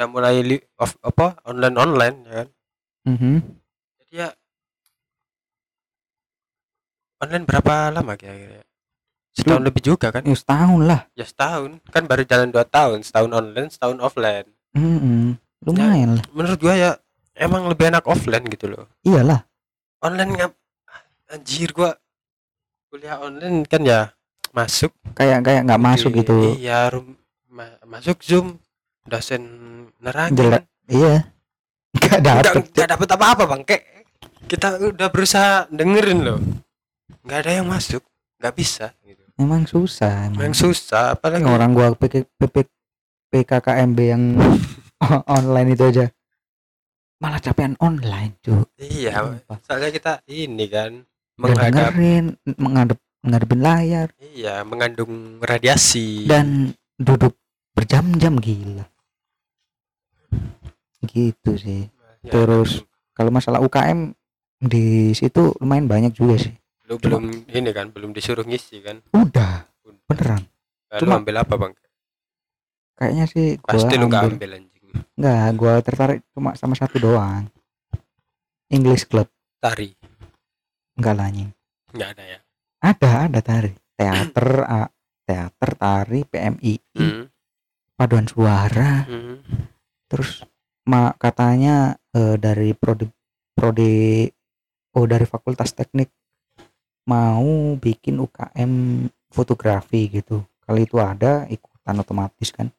udah 0.00 0.08
mulai 0.08 0.40
li, 0.40 0.56
off, 0.80 0.96
apa 1.04 1.36
online 1.44 1.76
online 1.76 2.16
ya 2.24 2.32
kan? 2.40 2.48
Mhm. 3.04 3.34
jadi 4.00 4.12
ya 4.16 4.28
online 7.20 7.44
berapa 7.44 7.92
lama 7.92 8.16
kira-kira? 8.16 8.64
Setahun 9.30 9.60
Lu- 9.62 9.66
lebih 9.68 9.82
juga 9.84 10.08
kan? 10.10 10.24
Ya, 10.24 10.32
setahun 10.34 10.80
lah. 10.82 11.00
Ya 11.14 11.22
setahun. 11.22 11.78
Kan 11.92 12.08
baru 12.08 12.24
jalan 12.24 12.48
dua 12.48 12.64
tahun 12.64 13.04
setahun 13.04 13.30
online 13.30 13.68
setahun 13.68 13.98
offline. 14.00 14.48
Mhm. 14.72 15.36
lumayan 15.60 16.16
lah. 16.16 16.24
menurut 16.32 16.56
gua 16.56 16.72
ya 16.72 16.90
emang 17.36 17.68
lebih 17.68 17.92
enak 17.92 18.08
offline 18.08 18.48
gitu 18.48 18.72
loh. 18.72 18.88
Iyalah. 19.04 19.44
Online 20.00 20.32
ngap 20.32 20.52
anjir 21.28 21.76
gua 21.76 21.92
kuliah 22.88 23.20
online 23.20 23.68
kan 23.68 23.84
ya 23.84 24.08
masuk. 24.50 24.88
Kayak 25.12 25.44
kayak 25.44 25.68
nggak 25.68 25.82
masuk 25.84 26.10
di- 26.10 26.18
gitu. 26.24 26.36
iya 26.56 26.88
rum, 26.88 27.12
ma- 27.52 27.76
masuk 27.84 28.24
zoom 28.24 28.56
dosen 29.06 29.42
nerangin 30.00 30.36
Jelek. 30.36 30.62
iya. 30.90 31.16
Nggak 31.90 32.20
dapet. 32.22 32.62
nggak 32.70 32.88
dapet 32.96 33.08
apa-apa 33.10 33.42
bang. 33.50 33.62
Kayak 33.66 33.82
kita 34.46 34.68
udah 34.78 35.08
berusaha 35.10 35.66
dengerin 35.70 36.20
loh. 36.22 36.38
Nggak 37.26 37.38
ada 37.46 37.52
yang 37.62 37.66
masuk. 37.68 38.02
Nggak 38.40 38.54
bisa 38.56 38.86
gitu. 39.04 39.22
Emang 39.40 39.64
susah 39.64 40.28
emang. 40.28 40.52
yang 40.52 40.56
susah 40.56 41.16
apalagi 41.16 41.48
orang 41.48 41.72
gua 41.72 41.96
PK, 41.96 42.28
PKKMB 43.32 43.98
yang 44.00 44.36
online 45.40 45.72
itu 45.72 45.84
aja. 45.88 46.06
Malah 47.20 47.40
capean 47.40 47.76
online 47.84 48.40
cuy 48.40 48.64
iya 48.80 49.20
Sumpah. 49.20 49.58
soalnya 49.60 49.90
kita 49.92 50.12
ini 50.24 50.64
kan 50.72 51.04
menghadap 51.36 51.92
dengerin 51.92 52.24
menghadap 52.56 52.98
menghadapin 53.20 53.60
layar. 53.60 54.08
Iya 54.20 54.64
mengandung 54.64 55.36
radiasi. 55.44 56.24
Dan 56.24 56.72
duduk 56.96 57.36
berjam-jam 57.76 58.36
gila 58.40 58.89
gitu 61.02 61.56
sih 61.56 61.88
Ya, 62.20 62.30
terus 62.30 62.84
kalau 63.10 63.30
masalah 63.30 63.58
UKM 63.58 64.12
di 64.60 64.84
situ 65.10 65.56
lumayan 65.56 65.86
banyak 65.86 66.12
juga 66.12 66.36
sih 66.38 66.52
lu 66.84 66.96
belum 66.96 67.48
ini 67.48 67.70
kan 67.70 67.88
belum 67.88 68.10
disuruh 68.10 68.44
ngisi 68.44 68.80
kan 68.80 69.00
udah 69.10 69.64
beneran 70.04 70.44
Nah, 70.86 70.96
lu 70.96 71.06
Cuma- 71.06 71.18
ambil 71.18 71.36
apa 71.38 71.54
bang 71.56 71.72
kayaknya 72.94 73.24
sih 73.24 73.46
gua 73.56 73.72
pasti 73.72 73.94
lu 73.94 74.06
nggak 74.06 74.20
ambil- 74.20 74.36
ambil 74.36 74.50
anjing 74.54 74.68
Enggak, 75.14 75.48
gua 75.54 75.74
tertarik 75.80 76.20
cuma 76.30 76.50
sama 76.54 76.74
satu 76.74 76.96
doang. 76.98 77.44
English 78.68 79.04
Club. 79.04 79.28
tari 79.56 79.92
Enggak 80.94 81.14
lah 81.14 81.26
anjing. 81.26 81.50
nggak 81.90 82.10
ada 82.10 82.24
ya 82.26 82.38
Ada, 82.80 83.10
ada 83.26 83.40
tari. 83.40 83.72
Teater, 83.92 84.48
a- 84.62 84.92
teater, 85.22 85.70
tari, 85.74 86.24
PMI, 86.24 86.74
hmm. 86.96 87.22
paduan 87.94 88.24
suara. 88.24 89.04
Hmm. 89.04 89.36
Terus 90.06 90.40
ma 90.90 91.14
katanya 91.14 91.94
eh, 92.10 92.34
dari 92.34 92.74
prodi 92.74 93.06
prodi 93.54 94.26
oh 94.98 95.06
dari 95.06 95.22
Fakultas 95.22 95.70
Teknik 95.70 96.10
mau 97.06 97.78
bikin 97.78 98.18
UKM 98.18 99.06
fotografi 99.30 100.10
gitu. 100.10 100.42
Kali 100.66 100.86
itu 100.86 100.98
ada 100.98 101.46
ikutan 101.46 102.02
otomatis 102.02 102.50
kan. 102.50 102.70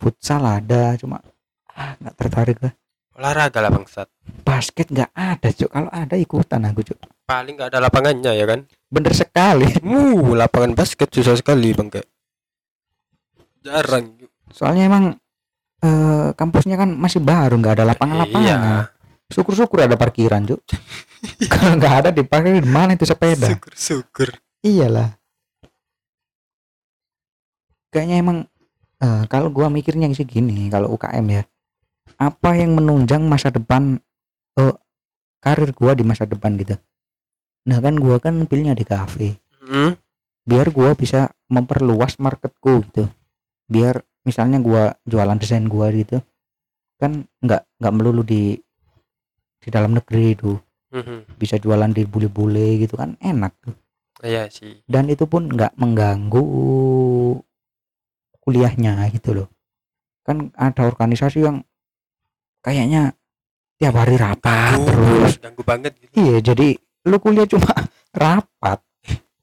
Futsal 0.00 0.40
ada, 0.48 0.96
cuma 0.96 1.20
ah 1.76 1.92
nggak 2.00 2.16
tertarik 2.16 2.58
lah. 2.64 2.72
olahraga 3.20 3.60
lah 3.60 3.68
bangsat 3.68 4.08
Basket 4.48 4.88
nggak 4.88 5.12
ada, 5.12 5.48
Cuk. 5.52 5.68
Kalau 5.68 5.92
ada 5.92 6.16
ikutan 6.16 6.64
aku, 6.64 6.80
Cuk. 6.88 6.98
paling 7.30 7.54
nggak 7.54 7.70
ada 7.70 7.86
lapangannya 7.86 8.32
ya 8.34 8.42
kan 8.42 8.66
bener 8.90 9.14
sekali 9.14 9.70
uh 9.86 10.34
lapangan 10.34 10.74
basket 10.74 11.06
susah 11.14 11.38
sekali 11.38 11.70
bang 11.70 11.86
kayak 11.86 12.10
jarang 13.62 14.18
soalnya 14.50 14.90
emang 14.90 15.04
eh, 15.80 16.28
kampusnya 16.36 16.76
kan 16.76 16.92
masih 16.94 17.20
baru 17.20 17.56
nggak 17.58 17.80
ada 17.80 17.84
lapangan-lapangan. 17.94 18.44
Iya. 18.44 18.58
Syukur-syukur 19.30 19.86
ada 19.86 19.94
parkiran 19.94 20.42
cuk. 20.42 20.60
Kalau 21.52 21.78
nggak 21.78 21.94
ada 22.04 22.10
dipakai 22.10 22.58
di 22.58 22.66
mana 22.66 22.96
itu 22.96 23.06
sepeda? 23.06 23.46
Syukur 23.50 23.72
syukur 23.76 24.28
iyalah. 24.64 25.16
Kayaknya 27.90 28.16
emang 28.22 28.38
eh, 29.02 29.24
kalau 29.26 29.50
gua 29.50 29.66
mikirnya 29.66 30.06
sih 30.14 30.26
gini 30.26 30.70
kalau 30.70 30.94
UKM 30.94 31.26
ya 31.30 31.42
apa 32.20 32.52
yang 32.52 32.76
menunjang 32.76 33.24
masa 33.24 33.50
depan 33.50 33.98
eh, 34.60 34.74
karir 35.42 35.70
gua 35.74 35.96
di 35.98 36.06
masa 36.06 36.28
depan 36.28 36.54
gitu? 36.60 36.78
Nah 37.66 37.78
kan 37.82 37.98
gua 37.98 38.22
kan 38.22 38.46
pilihnya 38.46 38.78
di 38.78 38.86
kafe. 38.86 39.36
Hmm? 39.60 39.94
biar 40.50 40.72
gua 40.74 40.98
bisa 40.98 41.30
memperluas 41.46 42.18
marketku 42.18 42.82
gitu. 42.90 43.04
Biar 43.70 44.02
misalnya 44.24 44.60
gua 44.60 44.92
jualan 45.08 45.38
desain 45.40 45.64
gua 45.64 45.88
gitu 45.90 46.20
kan 47.00 47.24
nggak 47.40 47.62
nggak 47.80 47.94
melulu 47.96 48.20
di 48.20 48.56
di 49.60 49.68
dalam 49.68 49.96
negeri 49.96 50.36
itu. 50.36 50.52
Mhm. 50.90 51.38
bisa 51.38 51.54
jualan 51.54 51.86
di 51.94 52.02
bule-bule 52.02 52.82
gitu 52.82 52.98
kan 52.98 53.14
enak 53.22 53.54
tuh. 53.62 53.70
Iya 54.26 54.50
sih. 54.50 54.82
Dan 54.90 55.06
itu 55.06 55.22
pun 55.30 55.46
nggak 55.46 55.78
mengganggu 55.78 56.42
kuliahnya 58.42 59.06
gitu 59.14 59.38
loh. 59.38 59.48
Kan 60.26 60.50
ada 60.58 60.82
organisasi 60.90 61.46
yang 61.46 61.62
kayaknya 62.58 63.14
tiap 63.78 63.94
hari 63.96 64.18
rapat 64.18 64.76
Ganggu, 64.76 64.90
terus. 64.90 65.32
ganggu 65.38 65.62
banget 65.62 65.92
gitu. 66.02 66.12
Iya 66.18 66.36
jadi 66.42 66.68
lu 67.06 67.16
kuliah 67.22 67.46
cuma 67.46 67.70
rapat. 68.26 68.82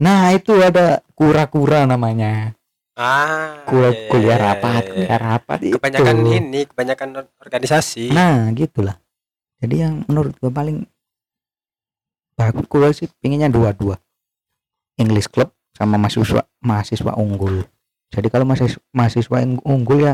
Nah 0.03 0.35
itu 0.35 0.51
ada 0.59 0.99
kura-kura 1.15 1.87
namanya 1.87 2.53
ah 2.97 3.61
Kul- 3.69 3.93
iya, 3.93 4.09
kuliah 4.09 4.37
iya, 4.41 4.45
rapat 4.51 4.81
iya, 4.83 4.89
kuliah 4.91 5.19
rapat 5.21 5.59
itu. 5.61 5.75
Kebanyakan 5.77 6.15
ini 6.33 6.59
kebanyakan 6.65 7.07
or- 7.13 7.33
organisasi. 7.39 8.09
Nah 8.09 8.49
gitulah. 8.57 8.97
Jadi 9.61 9.75
yang 9.85 10.01
menurut 10.09 10.33
gua 10.41 10.49
paling 10.49 10.83
bagus 12.33 12.65
gua 12.65 12.89
sih 12.89 13.05
pinginnya 13.21 13.53
dua-dua. 13.53 14.01
English 14.97 15.29
Club 15.29 15.53
sama 15.77 16.01
mahasiswa 16.01 16.41
mahasiswa 16.57 17.13
unggul. 17.13 17.69
Jadi 18.09 18.27
kalau 18.33 18.49
mahasiswa, 18.49 18.81
mahasiswa 18.89 19.37
yang 19.45 19.61
unggul 19.61 20.01
ya 20.01 20.13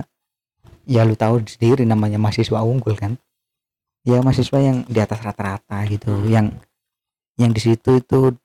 ya 0.84 1.08
lu 1.08 1.16
tahu 1.16 1.40
sendiri 1.48 1.88
namanya 1.88 2.20
mahasiswa 2.20 2.60
unggul 2.60 3.00
kan? 3.00 3.16
Ya 4.04 4.20
mahasiswa 4.20 4.60
yang 4.60 4.84
di 4.92 5.00
atas 5.00 5.24
rata-rata 5.24 5.88
gitu 5.88 6.28
yang 6.28 6.52
yang 7.40 7.56
di 7.56 7.62
situ 7.64 8.04
itu 8.04 8.36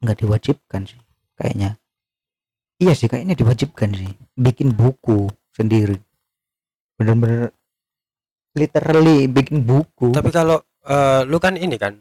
nggak 0.00 0.16
diwajibkan 0.24 0.88
sih 0.88 1.00
kayaknya 1.36 1.76
iya 2.82 2.92
sih 2.92 3.08
kayaknya 3.08 3.34
diwajibkan 3.36 3.90
sih. 3.92 4.10
Bikin 4.36 4.72
buku 4.72 5.28
sendiri. 5.52 5.96
Bener-bener 6.96 7.52
literally 8.56 9.28
bikin 9.28 9.64
buku. 9.64 10.12
Tapi 10.12 10.30
kalau 10.32 10.60
eh, 10.84 11.22
lu 11.28 11.36
kan 11.36 11.56
ini 11.56 11.76
kan 11.76 11.96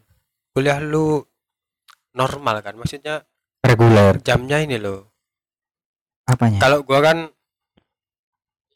kuliah 0.55 0.79
lu 0.79 1.19
normal 2.15 2.63
kan? 2.63 2.79
Maksudnya 2.79 3.23
reguler. 3.63 4.19
jamnya 4.23 4.63
ini 4.63 4.79
loh. 4.79 5.11
Apanya? 6.25 6.57
Kalau 6.63 6.81
gua 6.81 6.99
kan 7.03 7.17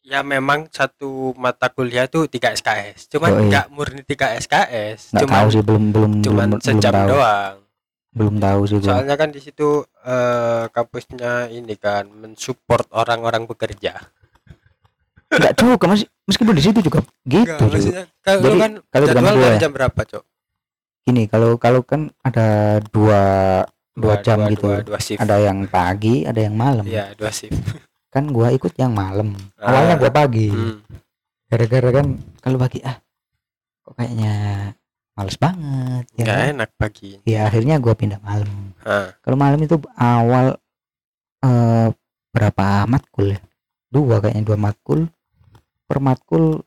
ya 0.10 0.26
memang 0.26 0.66
satu 0.74 1.38
mata 1.38 1.70
kuliah 1.70 2.10
tuh 2.10 2.26
3 2.26 2.58
SKS 2.58 3.14
cuman 3.14 3.30
Yoi. 3.30 3.46
nggak 3.54 3.66
murni 3.70 4.02
3 4.02 4.42
SKS 4.42 5.14
cuman 5.22 5.38
tahu 5.38 5.48
sih 5.54 5.62
belum 5.62 5.84
belum 5.94 6.12
cuman 6.26 6.48
belum, 6.50 6.50
belum 6.58 6.66
sejam 6.66 6.94
tahu. 6.98 7.08
doang 7.14 7.56
belum 8.20 8.36
tahu 8.44 8.62
sih 8.68 8.78
gua. 8.84 9.00
Soalnya 9.00 9.16
kan 9.16 9.32
di 9.32 9.40
situ 9.40 9.88
eh, 10.04 10.68
kampusnya 10.76 11.48
ini 11.56 11.80
kan 11.80 12.12
mensupport 12.12 12.92
orang-orang 12.92 13.48
bekerja. 13.48 13.96
Nggak 15.30 15.54
juga 15.56 15.86
masih 15.88 16.08
meskipun 16.28 16.54
di 16.58 16.64
situ 16.64 16.80
juga 16.82 17.00
gitu 17.26 17.46
Enggak, 17.54 17.70
maksudnya 17.70 18.04
kalau 18.22 18.42
Jadi, 18.46 18.58
kan 18.58 18.72
kalau 18.90 19.06
jadwal 19.10 19.36
dari 19.38 19.56
ya. 19.58 19.62
jam 19.62 19.72
berapa 19.74 20.02
cok 20.02 20.24
gini 21.10 21.24
kalau 21.26 21.58
kalau 21.58 21.82
kan 21.82 22.02
ada 22.22 22.78
dua 22.94 23.22
dua 23.98 24.16
jam 24.22 24.46
gitu. 24.48 24.70
dua, 24.70 24.86
dua 24.86 25.00
shift. 25.02 25.20
Ada 25.20 25.42
yang 25.42 25.66
pagi 25.66 26.24
ada 26.24 26.40
yang 26.40 26.56
malam. 26.56 26.86
Iya, 26.86 27.18
dua 27.18 27.34
shift. 27.34 27.58
Kan 28.14 28.34
gua 28.34 28.50
ikut 28.50 28.74
yang 28.74 28.90
malam. 28.90 29.38
Ah. 29.62 29.70
awalnya 29.70 30.02
gua 30.02 30.10
pagi. 30.10 30.50
Hmm. 30.50 30.82
gara-gara 31.50 31.90
kan 31.90 32.14
kalau 32.46 32.62
pagi 32.62 32.78
ah 32.86 33.02
kok 33.82 33.98
kayaknya 33.98 34.34
males 35.20 35.36
banget 35.36 36.08
ya 36.16 36.24
nggak 36.24 36.38
kan? 36.40 36.54
enak 36.56 36.70
pagi. 36.74 37.10
Ya 37.28 37.44
akhirnya 37.44 37.76
gua 37.76 37.92
pindah 37.92 38.24
malam. 38.24 38.72
Kalau 39.20 39.36
malam 39.36 39.60
itu 39.60 39.76
awal 39.94 40.56
eh, 41.42 41.88
berapa 42.32 42.88
matkul 42.88 43.36
ya? 43.36 43.40
Dua 43.92 44.24
kayaknya 44.24 44.48
dua 44.48 44.56
matkul. 44.58 45.12
Per 45.84 46.00
matkul 46.00 46.64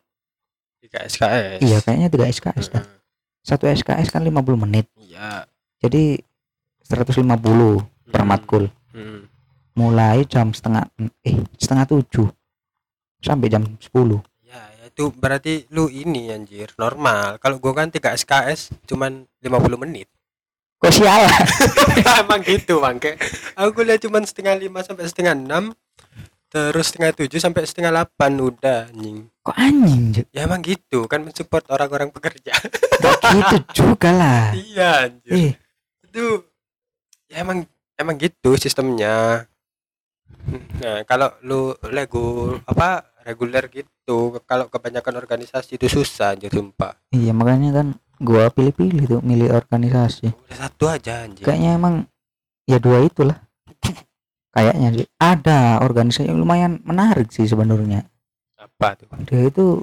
tiga 0.83 1.01
SKS 1.01 1.63
iya 1.63 1.79
kayaknya 1.79 2.09
tiga 2.09 2.27
SKS 2.27 2.67
dah. 2.69 2.83
Heeh. 2.83 3.01
satu 3.41 3.65
SKS 3.67 4.11
kan 4.11 4.21
50 4.21 4.37
menit. 4.59 4.87
Iya. 5.01 5.47
Jadi 5.81 6.21
150 6.83 7.81
per 8.07 8.21
Hmm. 8.21 8.29
matkul. 8.29 8.65
Hmm. 8.93 9.25
mulai 9.73 10.29
jam 10.29 10.53
setengah 10.53 10.85
eh 11.25 11.41
setengah 11.57 11.89
tujuh 11.89 12.29
sampai 13.19 13.49
jam 13.49 13.65
10 13.81 13.89
ya 14.13 14.21
itu 14.93 15.09
berarti 15.09 15.65
lu 15.73 15.89
ini 15.89 16.29
anjir 16.29 16.69
normal. 16.77 17.41
Kalau 17.41 17.57
gua 17.57 17.73
kan 17.73 17.89
tiga 17.89 18.13
SKS 18.13 18.77
cuman 18.85 19.25
50 19.41 19.81
menit. 19.81 20.13
Kok 20.83 20.93
sialan 20.93 21.31
emang 22.27 22.43
gitu 22.43 22.83
bangke 22.83 23.15
aku 23.55 23.71
kuliah 23.71 24.03
cuman 24.03 24.27
setengah 24.27 24.59
lima 24.59 24.83
sampai 24.83 25.07
setengah 25.07 25.39
enam 25.39 25.71
terus 26.51 26.91
setengah 26.91 27.15
tujuh 27.15 27.39
sampai 27.39 27.63
setengah 27.65 27.95
delapan 27.95 28.33
udah 28.37 28.91
anjing. 28.91 29.31
Kok 29.47 29.57
anjing 29.57 30.27
ya 30.35 30.45
emang 30.45 30.61
gitu 30.61 31.07
kan 31.07 31.23
mensupport 31.23 31.65
orang-orang 31.71 32.11
pekerja. 32.11 32.53
Kok 32.99 33.21
gitu 33.23 33.57
juga 33.73 34.11
lah. 34.11 34.51
Iya 34.59 35.09
anjir. 35.09 35.33
Eh. 35.33 35.53
Itu 36.03 36.51
ya 37.31 37.47
emang 37.47 37.65
emang 37.95 38.19
gitu 38.19 38.59
sistemnya. 38.59 39.47
Nah 40.83 41.07
kalau 41.07 41.31
lu 41.47 41.79
lego 41.95 42.59
apa 42.67 43.07
reguler 43.23 43.65
gitu. 43.73 44.39
Kalau 44.45 44.67
kebanyakan 44.69 45.23
organisasi 45.23 45.81
itu 45.81 45.87
susah 45.89 46.35
anjir 46.37 46.51
sumpah. 46.53 46.99
Iya 47.15 47.33
makanya 47.33 47.83
kan 47.83 47.87
gua 48.21 48.51
pilih-pilih 48.51 49.19
tuh 49.19 49.21
milih 49.23 49.51
organisasi. 49.51 50.31
Udah 50.31 50.59
satu 50.59 50.85
aja 50.91 51.27
anjir. 51.27 51.47
Kayaknya 51.47 51.71
emang 51.79 51.95
ya 52.67 52.79
dua 52.83 53.03
itulah. 53.03 53.39
Kayaknya 54.55 54.89
sih. 55.03 55.07
Ada 55.17 55.81
organisasi 55.83 56.29
yang 56.29 56.39
lumayan 56.43 56.83
menarik 56.85 57.31
sih 57.31 57.47
sebenarnya. 57.47 58.07
Apa 58.59 58.95
tuh? 58.99 59.09
Dia 59.27 59.49
itu 59.49 59.83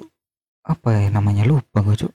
apa 0.64 0.96
ya 0.96 1.10
namanya? 1.10 1.44
Lupa 1.44 1.82
gue 1.82 2.06
cuk. 2.06 2.14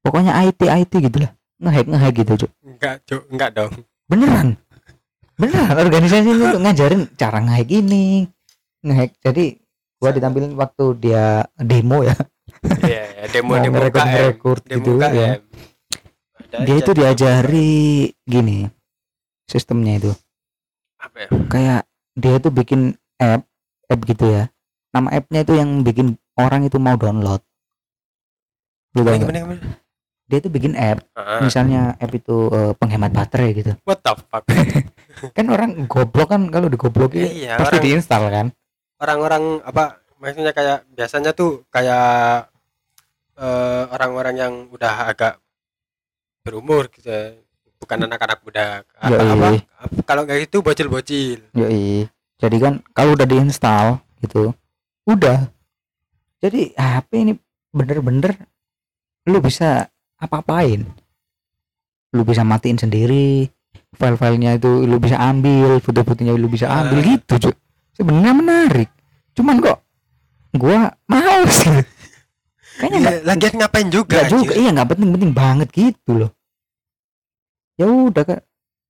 Pokoknya 0.00 0.32
IT 0.48 0.64
IT 0.64 0.92
gitu 0.96 1.18
lah 1.20 1.32
ngehack 1.60 1.86
ngehack 1.86 2.14
gitu 2.16 2.32
cuk. 2.46 2.50
Enggak 2.64 2.96
cuk. 3.04 3.22
Enggak 3.28 3.50
dong. 3.52 3.72
Beneran? 4.08 4.56
Beneran 5.36 5.76
organisasi 5.76 6.28
itu 6.32 6.56
ngajarin 6.56 7.02
cara 7.20 7.38
ngehack 7.44 7.68
ini. 7.68 8.26
Ngehack 8.80 9.20
jadi 9.20 9.60
gua 10.00 10.10
ditampilin 10.10 10.56
waktu 10.56 10.84
dia 10.98 11.24
demo 11.54 12.00
ya. 12.00 12.16
Iya 12.80 13.02
ya, 13.14 13.24
demo 13.36 13.52
Mau 13.52 13.60
demo 13.60 13.76
ngerekord- 13.76 14.00
KM 14.00 14.10
ngerekord 14.10 14.62
demo 14.64 14.76
gitu, 14.80 14.90
KM 14.96 15.14
ya. 15.14 15.28
Dia 16.50 16.76
itu 16.76 16.90
diajari 16.90 17.70
gini 18.24 18.66
sistemnya 19.44 20.00
itu. 20.00 20.10
Apa 20.98 21.16
ya? 21.20 21.28
Kayak 21.46 21.80
dia 22.16 22.34
tuh 22.38 22.50
bikin 22.50 22.80
app 23.16 23.44
app 23.86 24.00
gitu 24.02 24.24
ya. 24.26 24.48
Nama 24.90 25.08
appnya 25.14 25.40
itu 25.44 25.54
yang 25.54 25.84
bikin 25.84 26.18
orang 26.34 26.64
itu 26.64 26.80
mau 26.80 26.96
download. 26.96 27.38
Tahu 28.90 29.06
gimana, 29.06 29.22
gimana, 29.22 29.38
gimana? 29.38 29.62
dia 30.26 30.38
tuh 30.38 30.50
bikin 30.50 30.74
app 30.74 31.02
Ah, 31.14 31.38
misalnya 31.38 31.94
app 31.94 32.10
itu 32.10 32.50
eh, 32.50 32.72
penghemat 32.74 33.10
baterai 33.10 33.50
gitu. 33.52 33.72
What 33.82 34.02
the 34.02 34.14
fuck? 34.16 34.42
Kan 35.36 35.46
orang 35.46 35.86
goblok 35.86 36.30
kan 36.30 36.48
kalau 36.48 36.66
digoblokin 36.66 37.28
iya 37.28 37.54
pasti 37.54 37.76
orang 37.76 37.84
diinstal 37.84 38.22
kan 38.26 38.46
orang-orang 39.00 39.64
apa 39.64 39.98
maksudnya 40.20 40.52
kayak 40.52 40.84
biasanya 40.92 41.32
tuh 41.32 41.64
kayak 41.72 42.52
eh, 43.40 43.82
orang-orang 43.90 44.34
yang 44.36 44.54
udah 44.68 45.08
agak 45.08 45.40
berumur 46.44 46.88
gitu 46.92 47.08
ya. 47.08 47.36
bukan 47.80 48.04
anak-anak 48.04 48.38
muda 48.44 48.84
apa, 49.00 49.08
Yoi. 49.16 49.56
apa, 49.64 50.00
kalau 50.04 50.28
kayak 50.28 50.40
gitu 50.48 50.60
bocil-bocil 50.60 51.40
Yoi. 51.56 52.04
jadi 52.36 52.56
kan 52.60 52.74
kalau 52.92 53.16
udah 53.16 53.24
diinstal 53.24 54.04
gitu 54.20 54.52
udah 55.08 55.48
jadi 56.44 56.76
HP 56.76 57.10
ini 57.24 57.32
bener-bener 57.72 58.36
lu 59.24 59.40
bisa 59.40 59.88
apa-apain 60.20 60.84
lu 62.12 62.22
bisa 62.24 62.44
matiin 62.44 62.76
sendiri 62.76 63.48
file-filenya 63.96 64.60
itu 64.60 64.84
lu 64.84 65.00
bisa 65.00 65.16
ambil 65.16 65.80
foto-fotonya 65.80 66.36
lu 66.36 66.48
bisa 66.52 66.68
ambil 66.68 67.00
Ah. 67.00 67.06
gitu 67.16 67.34
cuy 67.48 67.54
sebenarnya 68.00 68.32
menarik. 68.32 68.88
Cuman 69.36 69.60
kok 69.60 69.84
gua 70.56 70.88
males. 71.04 71.56
Gitu. 71.60 71.84
kayaknya 72.80 72.98
nggak 73.04 73.16
Iya, 73.20 73.26
lagian 73.28 73.54
ngapain 73.60 73.88
juga 73.92 74.24
nggak 74.24 74.30
juga. 74.32 74.52
iya 74.56 74.70
nggak 74.72 74.88
penting-penting 74.88 75.32
banget 75.36 75.68
gitu 75.68 76.10
loh. 76.16 76.30
Ya 77.76 77.84
udah 77.84 78.24
kak. 78.24 78.42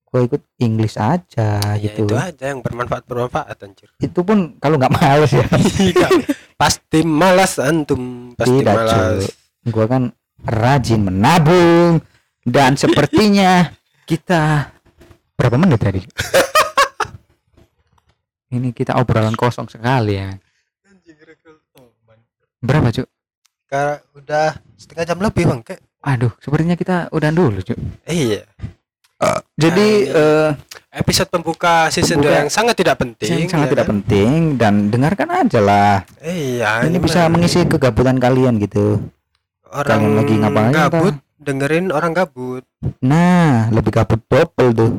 Gua 0.06 0.26
ikut 0.26 0.42
English 0.58 0.98
aja 0.98 1.62
ya 1.62 1.78
gitu 1.78 2.02
itu 2.06 2.14
aja 2.18 2.50
yang 2.54 2.62
bermanfaat 2.62 3.06
bermanfaat 3.06 3.58
anjir. 3.62 3.90
Itu 3.98 4.22
pun 4.22 4.58
kalau 4.62 4.78
nggak 4.78 4.94
males 4.94 5.30
ya. 5.34 5.46
Tidak. 5.50 6.10
pasti 6.60 7.02
malas 7.02 7.58
antum. 7.58 8.34
Pasti 8.38 8.62
Tidak, 8.62 8.74
malas. 8.74 9.22
Gua 9.66 9.86
kan 9.90 10.02
rajin 10.46 11.02
menabung. 11.02 11.98
Dan 12.40 12.74
sepertinya 12.78 13.74
kita 14.10 14.70
berapa 15.36 15.56
menit 15.56 15.80
tadi 15.80 16.00
ini 18.50 18.74
kita 18.74 18.98
obrolan 18.98 19.34
kosong 19.38 19.70
sekali 19.70 20.18
ya. 20.18 20.34
Berapa 22.60 22.92
cuk? 22.92 23.08
Karena 23.70 23.96
udah 24.12 24.48
setengah 24.76 25.04
jam 25.06 25.18
lebih 25.22 25.44
bang 25.48 25.60
kayak 25.64 25.80
aduh 26.00 26.32
sepertinya 26.40 26.76
kita 26.76 27.08
udah 27.14 27.30
dulu 27.32 27.60
cuk. 27.64 27.78
Iya. 28.04 28.44
Jadi 29.60 29.88
Nah, 30.08 30.56
eh 30.56 31.00
episode 31.04 31.28
pembuka 31.28 31.92
season 31.92 32.24
Pembuka 32.24 32.34
2 32.34 32.38
yang 32.40 32.48
sangat 32.48 32.74
tidak 32.80 32.96
penting 32.98 33.44
yang 33.44 33.52
sangat 33.52 33.68
ya 33.68 33.72
tidak 33.76 33.86
kan? 33.86 33.92
penting 33.92 34.56
dan 34.56 34.74
dengarkan 34.88 35.28
aja 35.28 35.60
lah. 35.60 35.96
Iya 36.24 36.88
ini 36.88 36.96
bisa 36.96 37.28
gimana? 37.28 37.32
mengisi 37.36 37.60
kegabutan 37.68 38.16
kalian 38.16 38.56
gitu. 38.58 38.96
Orang 39.70 39.86
kalian 39.86 40.12
lagi 40.18 40.34
ngapain, 40.40 40.72
gabut 40.72 41.14
apa? 41.14 41.36
dengerin 41.36 41.92
orang 41.92 42.12
gabut. 42.16 42.64
Nah 43.04 43.68
lebih 43.70 43.92
gabut 43.92 44.20
double 44.26 44.70
tuh. 44.72 44.92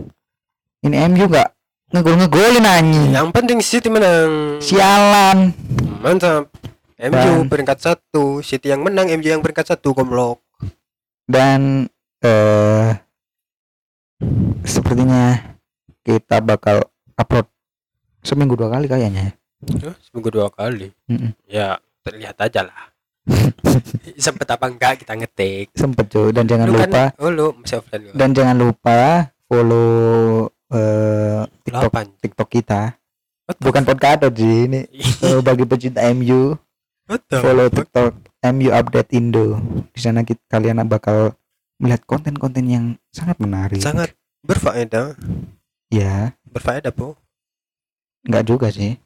Ini 0.85 1.09
MU 1.09 1.25
nggak 1.27 1.49
ngegol 1.91 2.15
ngegolin 2.17 2.65
anjing. 2.65 3.09
Yang 3.11 3.27
penting 3.35 3.57
City 3.59 3.87
menang. 3.91 4.59
Sialan. 4.63 5.51
Mantap. 6.01 6.47
MU 7.01 7.11
Dan- 7.11 7.49
peringkat 7.49 7.77
satu. 7.81 8.39
City 8.39 8.71
yang 8.71 8.81
menang 8.81 9.09
MU 9.11 9.27
yang 9.27 9.41
peringkat 9.43 9.75
satu 9.75 9.91
komlok 9.91 10.41
dan 11.31 11.87
eh 12.21 12.91
sepertinya 14.67 15.55
kita 16.03 16.43
bakal 16.43 16.83
upload 17.15 17.47
seminggu 18.21 18.59
dua 18.59 18.69
kali 18.69 18.91
kayaknya. 18.91 19.31
Ya. 19.63 19.93
Hah, 19.93 19.95
seminggu 20.03 20.29
dua 20.33 20.51
kali? 20.51 20.91
Mm-mm. 21.07 21.31
ya 21.47 21.77
terlihat 22.03 22.35
aja 22.41 22.65
lah. 22.67 22.91
Sempet 24.25 24.49
apa 24.49 24.65
enggak 24.67 25.05
kita 25.05 25.13
ngetik? 25.13 25.71
Sempet 25.77 26.09
cuy. 26.09 26.33
Dan 26.33 26.49
jangan 26.49 26.67
Lu 26.69 26.73
lupa 26.75 26.85
kan, 26.89 27.07
oh 27.21 27.29
lu 27.29 27.47
masih 27.61 27.77
offline 27.79 28.01
lu. 28.09 28.11
Dan 28.17 28.29
jangan 28.33 28.57
lupa 28.57 29.29
follow 29.45 30.49
eh 30.71 31.41
TikTok. 31.67 31.91
TikTok 32.23 32.49
kita. 32.49 32.81
What 33.45 33.55
the 33.59 33.63
bukan 33.67 33.83
podcast 33.83 34.31
sih 34.31 34.67
ini 34.71 34.81
eh, 35.27 35.41
bagi 35.43 35.67
pecinta 35.67 36.01
MU 36.15 36.55
follow? 37.27 37.67
TikTok 37.67 38.13
MU 38.55 38.69
update 38.71 39.11
Indo. 39.13 39.59
Di 39.91 39.99
sana 39.99 40.23
kita, 40.23 40.39
kalian 40.47 40.87
bakal 40.87 41.35
melihat 41.81 42.07
konten-konten 42.07 42.65
yang 42.69 42.85
sangat 43.11 43.35
menarik. 43.41 43.81
Sangat 43.83 44.15
berfaedah. 44.45 45.19
Ya. 45.91 46.37
Berfaedah 46.47 46.95
po 46.95 47.19
nggak 48.21 48.45
juga 48.45 48.67
sih. 48.69 49.01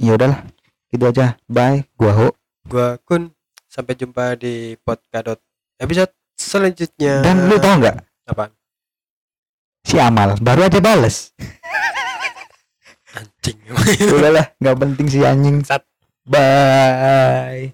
Ya 0.00 0.16
udahlah 0.16 0.40
gitu 0.88 1.04
aja. 1.06 1.36
Bye 1.46 1.84
gua 1.94 2.12
Ho. 2.16 2.28
Gua 2.66 2.96
kun. 3.04 3.32
Sampai 3.68 3.92
jumpa 3.92 4.40
di 4.40 4.80
podcast 4.80 5.44
episode 5.76 6.12
selanjutnya. 6.40 7.20
Dan 7.20 7.52
lu 7.52 7.60
tau 7.60 7.76
nggak? 7.76 7.96
Apa 8.32 8.55
si 9.86 10.02
Amal 10.02 10.34
baru 10.42 10.66
aja 10.66 10.82
bales. 10.82 11.30
Anjing. 13.14 13.58
Udahlah 14.10 14.46
nggak 14.58 14.76
penting 14.82 15.06
si 15.06 15.22
anjing. 15.22 15.62
Sat. 15.62 15.86
bye 16.26 17.70